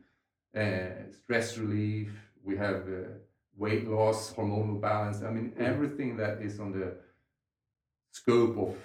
uh, 0.55 0.89
stress 1.11 1.57
relief 1.57 2.09
we 2.43 2.55
have 2.57 2.87
uh, 2.87 3.09
weight 3.55 3.85
loss 3.87 4.33
hormonal 4.35 4.79
balance 4.79 5.23
i 5.23 5.29
mean 5.31 5.51
Mhm. 5.51 5.61
everything 5.71 6.17
that 6.17 6.41
is 6.41 6.59
on 6.59 6.71
the 6.71 6.87
scope 8.11 8.57
of 8.57 8.75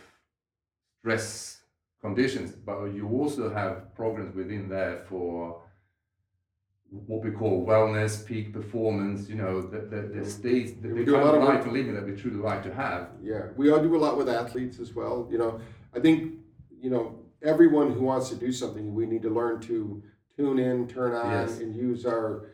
stress 1.01 1.63
conditions 2.01 2.53
but 2.53 2.87
you 2.87 3.09
also 3.09 3.51
have 3.51 3.95
programs 3.95 4.35
within 4.35 4.69
there 4.69 4.99
for 5.09 5.62
what 6.92 7.24
we 7.24 7.31
call 7.31 7.64
wellness, 7.66 8.24
peak 8.24 8.52
performance, 8.52 9.28
you 9.28 9.35
know, 9.35 9.62
the, 9.62 9.78
the, 9.78 10.02
the 10.20 10.24
states, 10.31 10.72
the, 10.81 10.88
We 10.88 11.00
the 11.00 11.05
do 11.07 11.14
a 11.16 11.18
kind 11.18 11.26
lot 11.26 11.35
of 11.37 11.42
life 11.44 11.64
and 11.64 11.72
living 11.72 11.94
that 11.94 12.05
we 12.05 12.12
truly 12.14 12.37
like 12.37 12.62
to 12.64 12.74
have. 12.74 13.09
Yeah, 13.22 13.46
we 13.57 13.70
all 13.70 13.81
do 13.81 13.96
a 13.96 13.98
lot 13.98 14.18
with 14.18 14.28
athletes 14.28 14.78
as 14.78 14.92
well. 14.92 15.26
You 15.31 15.38
know, 15.38 15.61
I 15.94 16.00
think 16.00 16.35
you 16.81 16.90
know 16.90 17.18
everyone 17.42 17.92
who 17.92 18.02
wants 18.02 18.28
to 18.28 18.37
do 18.37 18.52
something, 18.52 18.94
we 18.94 19.07
need 19.07 19.22
to 19.22 19.31
learn 19.31 19.61
to 19.62 20.02
tune 20.37 20.59
in, 20.59 20.87
turn 20.87 21.14
on, 21.14 21.31
Yes. 21.48 21.61
and 21.61 21.74
use 21.74 22.05
our 22.05 22.48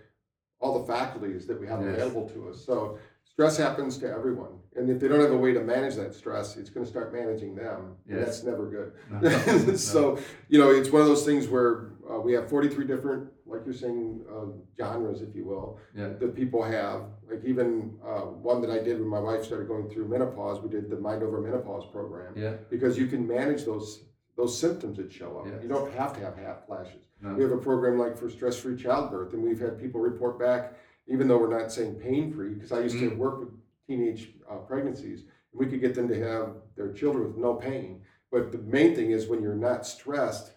all 0.61 0.81
the 0.81 0.87
faculties 0.93 1.47
that 1.47 1.61
we 1.61 1.67
have 1.67 1.81
Yes. 1.81 1.95
available 1.95 2.29
to 2.31 2.49
us. 2.49 2.65
So 2.65 2.99
stress 3.25 3.57
happens 3.57 3.99
to 3.99 4.11
everyone. 4.11 4.59
And 4.77 4.91
if 4.91 5.01
they 5.01 5.09
don't 5.09 5.21
have 5.21 5.33
a 5.33 5.37
way 5.37 5.53
to 5.53 5.61
manage 5.61 5.95
that 5.97 6.15
stress, 6.15 6.57
it's 6.57 6.71
going 6.71 6.85
to 6.85 6.91
start 6.91 7.13
managing 7.13 7.55
them. 7.57 7.97
And 8.09 8.19
Yes. 8.19 8.27
that's 8.27 8.45
never 8.45 8.67
good. 8.67 8.93
No, 9.11 9.21
no, 9.21 9.65
no. 9.67 9.75
so, 9.95 10.19
you 10.49 10.59
know, 10.61 10.71
it's 10.71 10.91
one 10.91 11.03
of 11.03 11.09
those 11.09 11.25
things 11.25 11.47
where 11.49 11.91
uh, 12.19 12.21
we 12.21 12.33
have 12.33 12.49
43 12.49 12.87
different, 12.87 13.29
like 13.47 13.63
you're 13.65 13.75
saying, 13.75 14.21
uh, 14.31 14.47
genres, 14.77 15.23
if 15.23 15.35
you 15.35 15.45
will, 15.45 15.79
yeah, 15.95 16.09
that 16.09 16.35
people 16.35 16.63
have. 16.63 17.03
Like 17.31 17.45
even 17.45 17.97
uh, 18.05 18.21
one 18.23 18.61
that 18.63 18.71
I 18.71 18.79
did 18.79 18.99
when 19.01 19.09
my 19.09 19.21
wife 19.21 19.45
started 19.45 19.69
going 19.69 19.89
through 19.91 20.09
menopause, 20.09 20.61
we 20.63 20.69
did 20.69 20.91
the 20.91 20.97
Mind 20.97 21.23
Over 21.23 21.41
Menopause 21.41 21.85
program 21.91 22.35
yeah, 22.37 22.55
because 22.71 22.99
you 22.99 23.07
can 23.07 23.27
manage 23.27 23.65
those 23.65 24.05
those 24.37 24.57
symptoms 24.59 24.97
that 24.99 25.13
show 25.13 25.39
up. 25.39 25.47
Yes. 25.47 25.63
You 25.63 25.69
don't 25.69 25.93
have 25.95 26.13
to 26.15 26.21
have 26.21 26.37
hot 26.39 26.65
flashes. 26.67 27.01
We 27.21 27.43
have 27.43 27.51
a 27.51 27.59
program 27.59 27.99
like 27.99 28.17
for 28.17 28.31
stress-free 28.31 28.77
childbirth, 28.81 29.33
and 29.33 29.43
we've 29.43 29.59
had 29.59 29.77
people 29.81 30.01
report 30.01 30.39
back, 30.39 30.75
even 31.09 31.27
though 31.27 31.37
we're 31.39 31.59
not 31.61 31.73
saying 31.73 31.97
pain-free, 31.97 32.55
because 32.55 32.71
I 32.71 32.79
used 32.79 33.01
to 33.01 33.11
Mm. 33.11 33.17
work 33.17 33.41
with 33.41 33.49
teenage 33.89 34.35
uh, 34.49 34.59
pregnancies, 34.59 35.23
and 35.23 35.59
we 35.61 35.67
could 35.67 35.81
get 35.81 35.97
them 35.97 36.07
to 36.07 36.15
have 36.25 36.55
their 36.77 36.93
children 36.93 37.27
with 37.27 37.37
no 37.37 37.55
pain. 37.55 38.03
But 38.31 38.53
the 38.53 38.59
main 38.59 38.95
thing 38.95 39.11
is 39.11 39.27
when 39.27 39.43
you're 39.43 39.57
not 39.57 39.85
stressed, 39.85 40.53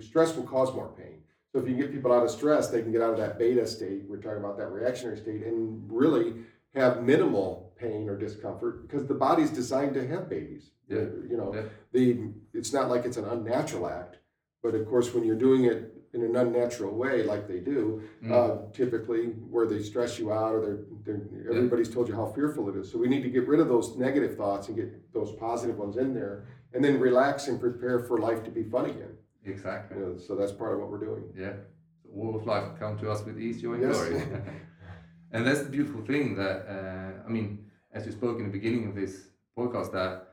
stress 0.00 0.34
will 0.36 0.44
cause 0.44 0.72
more 0.74 0.88
pain. 0.96 1.22
So 1.52 1.58
if 1.58 1.68
you 1.68 1.74
get 1.76 1.92
people 1.92 2.12
out 2.12 2.22
of 2.22 2.30
stress, 2.30 2.68
they 2.68 2.80
can 2.82 2.92
get 2.92 3.02
out 3.02 3.10
of 3.12 3.18
that 3.18 3.38
beta 3.38 3.66
state. 3.66 4.04
We're 4.08 4.18
talking 4.18 4.38
about 4.38 4.56
that 4.58 4.68
reactionary 4.68 5.16
state, 5.18 5.42
and 5.44 5.82
really 5.90 6.34
have 6.74 7.02
minimal 7.02 7.72
pain 7.76 8.08
or 8.08 8.16
discomfort 8.16 8.86
because 8.86 9.06
the 9.06 9.14
body's 9.14 9.50
designed 9.50 9.94
to 9.94 10.06
have 10.06 10.28
babies. 10.28 10.70
Yeah. 10.88 11.06
You 11.28 11.36
know, 11.36 11.52
Yeah. 11.54 11.62
the 11.92 12.28
it's 12.54 12.72
not 12.72 12.88
like 12.88 13.04
it's 13.04 13.16
an 13.16 13.24
unnatural 13.24 13.88
act, 13.88 14.18
but 14.62 14.74
of 14.76 14.86
course 14.88 15.12
when 15.12 15.24
you're 15.24 15.34
doing 15.48 15.64
it 15.64 15.92
in 16.12 16.22
an 16.22 16.36
unnatural 16.36 16.94
way, 16.96 17.22
like 17.24 17.48
they 17.48 17.58
do, 17.60 18.02
Mm. 18.22 18.30
uh, 18.32 18.70
typically 18.72 19.26
where 19.50 19.66
they 19.66 19.80
stress 19.80 20.18
you 20.18 20.32
out 20.32 20.54
or 20.54 20.60
they're, 21.04 21.20
they're 21.32 21.50
everybody's 21.52 21.88
told 21.92 22.08
you 22.08 22.14
how 22.14 22.26
fearful 22.26 22.68
it 22.68 22.76
is. 22.76 22.90
So 22.90 22.98
we 22.98 23.08
need 23.08 23.22
to 23.22 23.30
get 23.30 23.46
rid 23.48 23.58
of 23.60 23.68
those 23.68 23.96
negative 23.96 24.36
thoughts 24.36 24.68
and 24.68 24.76
get 24.76 25.12
those 25.12 25.32
positive 25.32 25.78
ones 25.78 25.96
in 25.96 26.12
there, 26.14 26.46
and 26.74 26.84
then 26.84 27.00
relax 27.00 27.48
and 27.48 27.60
prepare 27.60 27.98
for 28.00 28.18
life 28.18 28.42
to 28.44 28.50
be 28.50 28.62
fun 28.64 28.86
again. 28.90 29.16
Exactly. 29.44 29.98
You 29.98 30.04
know, 30.06 30.18
so 30.18 30.34
that's 30.36 30.52
part 30.52 30.74
of 30.74 30.80
what 30.80 30.90
we're 30.90 31.04
doing. 31.04 31.24
Yeah. 31.36 31.52
So 32.02 32.10
all 32.16 32.36
of 32.36 32.46
life 32.46 32.78
come 32.78 32.98
to 32.98 33.10
us 33.10 33.24
with 33.24 33.38
ease, 33.40 33.60
joy, 33.62 33.74
and 33.74 33.82
Yes. 33.82 33.96
glory. 33.96 34.22
and 35.32 35.46
that's 35.46 35.62
the 35.62 35.70
beautiful 35.70 36.02
thing 36.02 36.34
that, 36.36 36.66
uh, 36.68 37.26
I 37.26 37.28
mean, 37.28 37.66
as 37.92 38.06
you 38.06 38.12
spoke 38.12 38.38
in 38.38 38.44
the 38.46 38.52
beginning 38.52 38.88
of 38.88 38.94
this 38.94 39.28
podcast, 39.56 39.92
that 39.92 40.28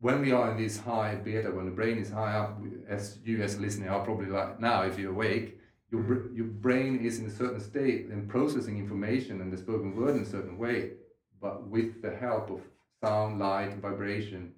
when 0.00 0.20
we 0.20 0.32
are 0.32 0.50
in 0.50 0.58
this 0.58 0.78
high 0.78 1.14
beta, 1.14 1.50
when 1.50 1.64
the 1.64 1.70
brain 1.70 1.98
is 1.98 2.10
high 2.10 2.34
up, 2.36 2.58
as 2.88 3.18
you 3.24 3.42
as 3.42 3.54
a 3.56 3.60
listener 3.60 3.90
are 3.90 4.04
probably 4.04 4.26
like 4.26 4.60
now, 4.60 4.82
if 4.82 4.98
you're 4.98 5.12
awake, 5.12 5.58
your, 5.90 6.02
br- 6.02 6.32
your 6.34 6.46
brain 6.46 6.98
is 7.04 7.18
in 7.18 7.26
a 7.26 7.30
certain 7.30 7.60
state 7.60 8.06
and 8.06 8.28
processing 8.28 8.78
information 8.78 9.40
and 9.40 9.52
the 9.52 9.56
spoken 9.56 9.96
word 9.96 10.16
in 10.16 10.22
a 10.22 10.26
certain 10.26 10.58
way, 10.58 10.92
but 11.40 11.66
with 11.66 12.02
the 12.02 12.14
help 12.14 12.50
of 12.50 12.60
sound, 13.02 13.38
light, 13.38 13.74
vibration, 13.76 14.52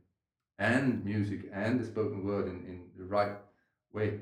and 0.58 1.04
music 1.04 1.40
and 1.52 1.78
the 1.78 1.84
spoken 1.84 2.24
word 2.24 2.46
in, 2.48 2.56
in 2.66 2.80
the 2.96 3.04
right 3.04 3.32
way, 3.92 4.20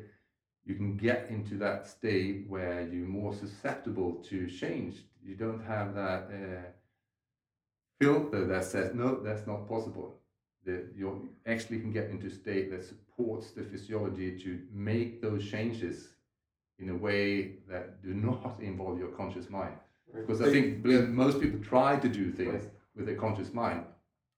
you 0.65 0.75
can 0.75 0.97
get 0.97 1.29
into 1.31 1.57
that 1.59 1.87
state 1.87 2.45
where 2.49 2.83
you're 2.83 3.07
more 3.07 3.33
susceptible 3.33 4.15
to 4.29 4.49
change. 4.49 4.97
You 5.25 5.37
don't 5.37 5.65
have 5.65 5.95
that 5.95 6.29
uh, 6.33 6.71
filter 8.01 8.45
that 8.47 8.65
says, 8.65 8.95
no, 8.95 9.21
that's 9.23 9.47
not 9.47 9.69
possible. 9.69 10.19
That 10.65 10.93
you 10.97 11.29
actually 11.47 11.79
can 11.79 11.93
get 11.93 12.11
into 12.11 12.27
a 12.27 12.31
state 12.31 12.71
that 12.73 12.85
supports 12.85 13.53
the 13.53 13.63
physiology 13.63 14.39
to 14.41 14.61
make 14.73 15.23
those 15.23 15.49
changes 15.49 16.09
in 16.79 16.91
a 16.91 16.97
way 16.97 17.59
that 17.69 18.03
do 18.03 18.13
not 18.13 18.57
involve 18.61 18.99
your 18.99 19.09
conscious 19.09 19.49
mind. 19.49 19.77
Because 20.15 20.41
I 20.41 20.51
think 20.51 20.85
most 20.85 21.41
people 21.41 21.61
try 21.61 21.97
to 21.97 22.09
do 22.09 22.31
things 22.33 22.65
with 22.97 23.07
their 23.07 23.17
conscious 23.17 23.53
mind, 23.53 23.85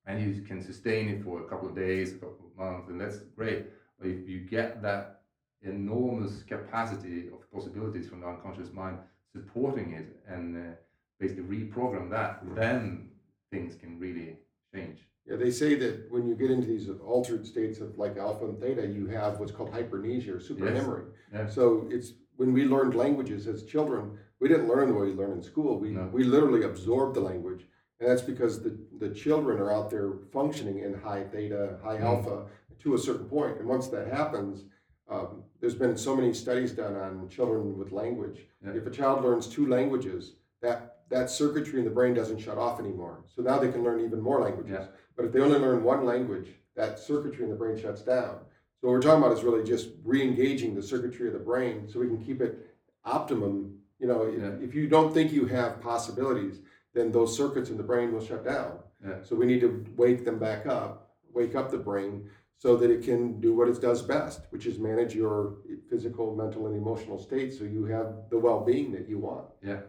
and 0.07 0.21
you 0.21 0.43
can 0.43 0.63
sustain 0.63 1.09
it 1.09 1.23
for 1.23 1.41
a 1.41 1.45
couple 1.45 1.69
of 1.69 1.77
days, 1.77 2.13
a 2.13 2.15
couple 2.17 2.47
of 2.51 2.59
months, 2.59 2.89
and 2.89 3.01
that's 3.01 3.19
great. 3.37 3.67
But 4.01 4.09
if 4.09 4.29
you 4.29 4.41
get 4.41 4.83
that 4.83 5.18
enormous 5.63 6.43
capacity 6.43 7.29
of 7.29 7.51
possibilities 7.53 8.09
from 8.09 8.21
the 8.21 8.27
unconscious 8.27 8.73
mind 8.73 8.99
supporting 9.35 9.93
it 9.93 10.17
and 10.29 10.57
uh, 10.57 10.75
basically 11.21 11.45
reprogram 11.45 12.11
that, 12.11 12.41
then 12.55 13.09
things 13.51 13.75
can 13.75 13.99
really 13.99 14.37
change. 14.75 14.99
Yeah, 15.27 15.37
they 15.37 15.51
say 15.51 15.75
that 15.75 16.11
when 16.11 16.27
you 16.27 16.35
get 16.35 16.51
into 16.51 16.67
these 16.67 16.89
altered 17.05 17.47
states 17.47 17.81
of 17.81 17.99
like 17.99 18.17
alpha 18.17 18.47
and 18.47 18.59
theta, 18.59 18.87
you 18.87 19.07
have 19.09 19.39
what's 19.39 19.53
called 19.53 19.71
hypermnesia 19.73 20.29
or 20.29 20.39
supermemory. 20.39 21.05
Yeah. 21.33 21.47
So 21.49 21.87
it's 21.91 22.13
when 22.37 22.53
we 22.53 22.65
learned 22.65 22.95
languages 22.95 23.47
as 23.47 23.65
children, 23.65 24.17
we 24.41 24.49
didn't 24.49 24.69
learn 24.69 24.89
the 24.89 24.95
way 24.95 25.09
we 25.09 25.13
learn 25.15 25.33
in 25.33 25.43
school. 25.43 25.79
We, 25.79 25.91
No. 25.91 26.09
we 26.13 26.25
literally 26.25 26.63
absorbed 26.65 27.15
the 27.17 27.21
language. 27.21 27.67
And 28.01 28.09
that's 28.09 28.23
because 28.23 28.63
the, 28.63 28.79
the 29.01 29.11
children 29.11 29.59
are 29.59 29.73
out 29.73 29.91
there 29.91 30.13
functioning 30.33 30.79
in 30.79 30.95
high 30.95 31.25
theta, 31.25 31.79
high 31.83 31.99
Mm. 31.99 32.05
alpha 32.05 32.47
to 32.79 32.95
a 32.95 32.99
certain 32.99 33.27
point. 33.29 33.59
And 33.59 33.69
once 33.69 33.89
that 33.89 34.07
happens, 34.07 34.65
um, 35.09 35.43
there's 35.61 35.75
been 35.75 35.97
so 35.97 36.15
many 36.15 36.33
studies 36.35 36.73
done 36.73 36.95
on 36.97 37.29
children 37.29 37.79
with 37.79 37.93
language. 37.93 38.41
Yeah. 38.65 38.73
If 38.73 38.87
a 38.87 38.91
child 38.91 39.25
learns 39.25 39.47
two 39.47 39.67
languages, 39.67 40.33
that, 40.61 40.99
that 41.09 41.31
circuitry 41.31 41.79
in 41.79 41.85
the 41.85 41.91
brain 41.91 42.15
doesn't 42.15 42.39
shut 42.39 42.59
off 42.59 42.79
anymore. 42.79 43.25
So 43.35 43.43
now 43.43 43.59
they 43.59 43.73
can 43.73 43.83
learn 43.83 44.01
even 44.05 44.21
more 44.21 44.41
languages. 44.41 44.73
Yeah. 44.73 44.87
But 45.17 45.25
if 45.25 45.33
they 45.33 45.41
only 45.41 45.59
learn 45.59 45.83
one 45.83 46.05
language, 46.05 46.49
that 46.77 46.99
circuitry 46.99 47.45
in 47.45 47.51
the 47.51 47.57
brain 47.57 47.81
shuts 47.81 48.03
down. 48.03 48.39
So 48.81 48.87
what 48.87 48.93
we're 48.93 49.03
talking 49.03 49.25
about 49.25 49.37
is 49.37 49.43
really 49.43 49.65
just 49.65 49.91
re-engaging 50.05 50.75
the 50.75 50.83
circuitry 50.83 51.27
of 51.27 51.33
the 51.33 51.41
brain 51.41 51.89
so 51.89 51.99
we 51.99 52.07
can 52.07 52.23
keep 52.23 52.41
it 52.41 52.77
optimum. 53.05 53.79
You 53.99 54.07
know, 54.07 54.23
if, 54.23 54.39
Yeah. 54.39 54.51
if 54.61 54.75
you 54.75 54.89
don't 54.89 55.13
think 55.13 55.33
you 55.33 55.47
have 55.47 55.81
possibilities, 55.81 56.61
then 56.95 57.11
those 57.11 57.37
circuits 57.37 57.71
in 57.71 57.77
the 57.77 57.83
brain 57.83 58.13
will 58.13 58.25
shut 58.25 58.45
down. 58.45 58.79
Yeah. 59.05 59.23
So 59.23 59.35
we 59.37 59.47
need 59.47 59.61
to 59.61 59.85
wake 59.97 60.25
them 60.25 60.39
back 60.39 60.67
up, 60.67 61.11
wake 61.33 61.55
up 61.55 61.71
the 61.71 61.79
brain 61.79 62.29
so 62.59 62.77
that 62.77 62.91
it 62.91 63.03
can 63.05 63.41
do 63.41 63.55
what 63.55 63.69
it 63.69 63.81
does 63.81 64.03
best, 64.03 64.41
which 64.51 64.67
is 64.67 64.79
manage 64.79 65.15
your 65.15 65.55
physical, 65.89 66.35
mental, 66.35 66.67
and 66.67 66.77
emotional 66.77 67.19
state 67.19 67.53
so 67.53 67.63
you 67.65 67.85
have 67.87 68.29
the 68.31 68.39
well-being 68.39 68.91
that 68.93 69.09
you 69.09 69.19
want. 69.19 69.47
Yeah. 69.63 69.81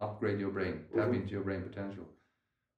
Upgrade 0.00 0.38
your 0.38 0.50
brain, 0.50 0.84
tap 0.94 1.08
Mhm. 1.08 1.14
into 1.16 1.32
your 1.32 1.42
brain 1.42 1.62
potential. 1.62 2.06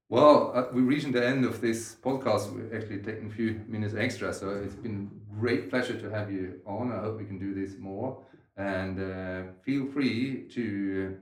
Well, 0.08 0.52
uh, 0.56 0.68
we're 0.72 0.82
reaching 0.94 1.12
the 1.12 1.24
end 1.24 1.44
of 1.44 1.60
this 1.60 1.94
podcast. 2.02 2.50
We're 2.52 2.74
actually 2.74 3.00
taking 3.02 3.26
a 3.28 3.30
few 3.30 3.60
minutes 3.68 3.94
extra, 3.94 4.32
so 4.32 4.48
it's 4.50 4.74
been 4.74 5.08
great 5.38 5.68
pleasure 5.70 5.96
to 6.00 6.10
have 6.10 6.32
you 6.32 6.60
on. 6.66 6.90
I 6.90 6.98
hope 7.00 7.18
we 7.18 7.26
can 7.26 7.38
do 7.38 7.54
this 7.54 7.76
more. 7.78 8.24
And 8.56 8.98
uh, 8.98 9.52
feel 9.62 9.86
free 9.86 10.48
to 10.48 11.16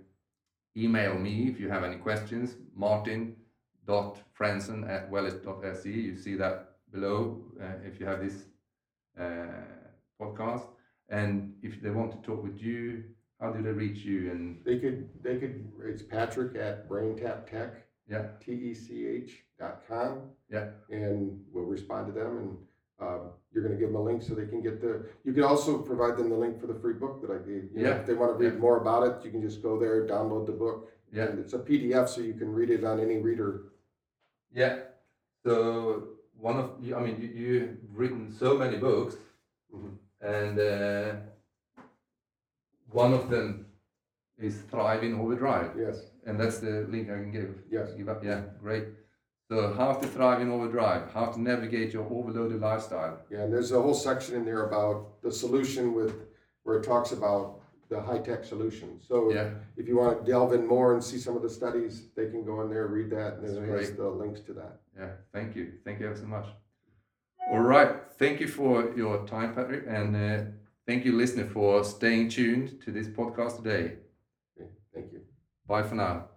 email 0.76 1.18
me 1.18 1.48
if 1.48 1.58
you 1.60 1.68
have 1.68 1.84
any 1.84 1.98
questions. 1.98 2.56
Martin.franson 2.74 4.88
at 4.88 5.10
wellis.se. 5.10 5.90
You 5.90 6.16
see 6.16 6.34
that 6.36 6.67
below 6.92 7.42
uh, 7.60 7.76
if 7.84 7.98
you 8.00 8.06
have 8.06 8.20
this 8.20 8.44
uh, 9.18 9.64
podcast. 10.20 10.66
And 11.08 11.54
if 11.62 11.80
they 11.80 11.90
want 11.90 12.12
to 12.12 12.18
talk 12.18 12.42
with 12.42 12.60
you, 12.60 13.04
how 13.40 13.50
do 13.52 13.62
they 13.62 13.70
reach 13.70 13.98
you? 14.04 14.30
And 14.30 14.60
They 14.64 14.78
could, 14.78 15.08
they 15.22 15.36
could, 15.38 15.70
it's 15.84 16.02
Patrick 16.02 16.56
at 16.56 16.88
BrainTap 16.88 17.46
Tech. 17.50 17.86
yeah, 18.08 18.26
T-E-C-H 18.40 19.44
dot 19.58 19.82
com. 19.88 20.30
Yeah. 20.50 20.68
And 20.90 21.40
we'll 21.52 21.64
respond 21.64 22.06
to 22.08 22.12
them 22.12 22.38
and, 22.38 22.56
um, 23.00 23.30
you're 23.52 23.62
gonna 23.62 23.76
give 23.78 23.88
them 23.92 23.96
a 23.96 24.02
link 24.02 24.22
so 24.22 24.34
they 24.34 24.46
can 24.46 24.60
get 24.60 24.80
the, 24.80 25.06
you 25.24 25.32
can 25.32 25.44
also 25.44 25.78
provide 25.78 26.16
them 26.16 26.28
the 26.30 26.36
link 26.36 26.60
for 26.60 26.66
the 26.66 26.74
free 26.74 26.94
book 26.94 27.20
that 27.22 27.30
I 27.30 27.38
gave. 27.38 27.70
You 27.72 27.82
know, 27.84 27.90
Yeah. 27.90 28.00
If 28.00 28.06
they 28.06 28.14
wanna 28.14 28.32
read 28.32 28.54
Yeah. 28.54 28.58
more 28.58 28.80
about 28.80 29.02
it, 29.06 29.24
you 29.24 29.30
can 29.30 29.40
just 29.40 29.62
go 29.62 29.78
there, 29.78 30.06
download 30.06 30.46
the 30.46 30.52
book. 30.52 30.90
yeah. 31.12 31.24
And 31.28 31.38
it's 31.38 31.54
a 31.54 31.58
PDF, 31.60 32.08
so 32.08 32.20
you 32.20 32.34
can 32.34 32.52
read 32.52 32.70
it 32.70 32.84
on 32.84 32.98
any 33.00 33.18
reader. 33.18 33.72
Yeah. 34.52 34.80
So 35.46 36.17
one 36.40 36.56
of 36.56 36.70
you, 36.80 36.96
I 36.96 37.00
mean, 37.02 37.20
you, 37.20 37.28
you've 37.28 37.76
written 37.92 38.32
so 38.32 38.56
many 38.56 38.76
books, 38.78 39.16
Mhm. 39.74 39.96
and 40.20 40.58
uh, 40.58 41.14
one 42.90 43.12
of 43.12 43.28
them 43.30 43.66
is 44.38 44.60
Thrive 44.70 45.02
in 45.04 45.14
Overdrive, 45.20 45.72
Yes, 45.76 45.96
and 46.26 46.38
that's 46.40 46.58
the 46.58 46.86
link 46.88 47.10
I 47.10 47.14
can 47.14 47.30
give. 47.32 47.62
yes. 47.70 47.92
Give 47.94 48.08
up. 48.08 48.22
Yeah, 48.24 48.42
great. 48.62 48.84
So 49.50 49.72
how 49.72 49.94
to 49.94 50.06
thrive 50.06 50.40
in 50.42 50.50
overdrive, 50.50 51.10
how 51.12 51.26
to 51.32 51.40
navigate 51.40 51.92
your 51.94 52.04
overloaded 52.04 52.60
lifestyle. 52.60 53.18
Yeah, 53.30 53.44
and 53.44 53.52
there's 53.52 53.72
a 53.72 53.80
whole 53.80 53.94
section 53.94 54.34
in 54.36 54.44
there 54.44 54.66
about 54.66 55.22
the 55.22 55.32
solution 55.32 55.94
with, 55.94 56.14
where 56.64 56.76
it 56.78 56.84
talks 56.84 57.12
about 57.12 57.57
the 57.88 58.00
high-tech 58.00 58.44
solution. 58.44 59.00
So 59.00 59.32
Yeah, 59.32 59.50
if 59.76 59.88
you 59.88 59.96
wanna 59.96 60.22
delve 60.24 60.52
in 60.52 60.66
more 60.66 60.92
and 60.94 61.02
see 61.02 61.18
some 61.18 61.36
of 61.36 61.42
the 61.42 61.50
studies, 61.50 62.08
they 62.16 62.28
can 62.30 62.44
go 62.44 62.60
in 62.62 62.68
there, 62.70 62.86
read 62.86 63.10
that, 63.10 63.34
and 63.38 63.44
That's 63.44 63.58
great. 63.58 63.96
the 63.96 64.08
links 64.08 64.40
to 64.42 64.52
that. 64.54 64.80
yeah. 64.96 65.12
Thank 65.32 65.56
you. 65.56 65.72
Thank 65.84 66.00
you 66.00 66.06
ever 66.06 66.16
so 66.16 66.26
much. 66.26 66.46
All 67.50 67.60
right. 67.60 67.92
Thank 68.18 68.40
you 68.40 68.48
for 68.48 68.92
your 68.94 69.26
time, 69.26 69.54
Patrick, 69.54 69.84
and 69.88 70.14
uh, 70.14 70.44
thank 70.86 71.04
you, 71.06 71.12
listener, 71.16 71.46
for 71.46 71.82
staying 71.82 72.28
tuned 72.28 72.80
to 72.82 72.92
this 72.92 73.08
podcast 73.08 73.56
today. 73.56 73.96
Okay, 74.60 74.68
Thank 74.94 75.12
you. 75.12 75.20
Bye 75.66 75.82
for 75.82 75.94
now. 75.94 76.28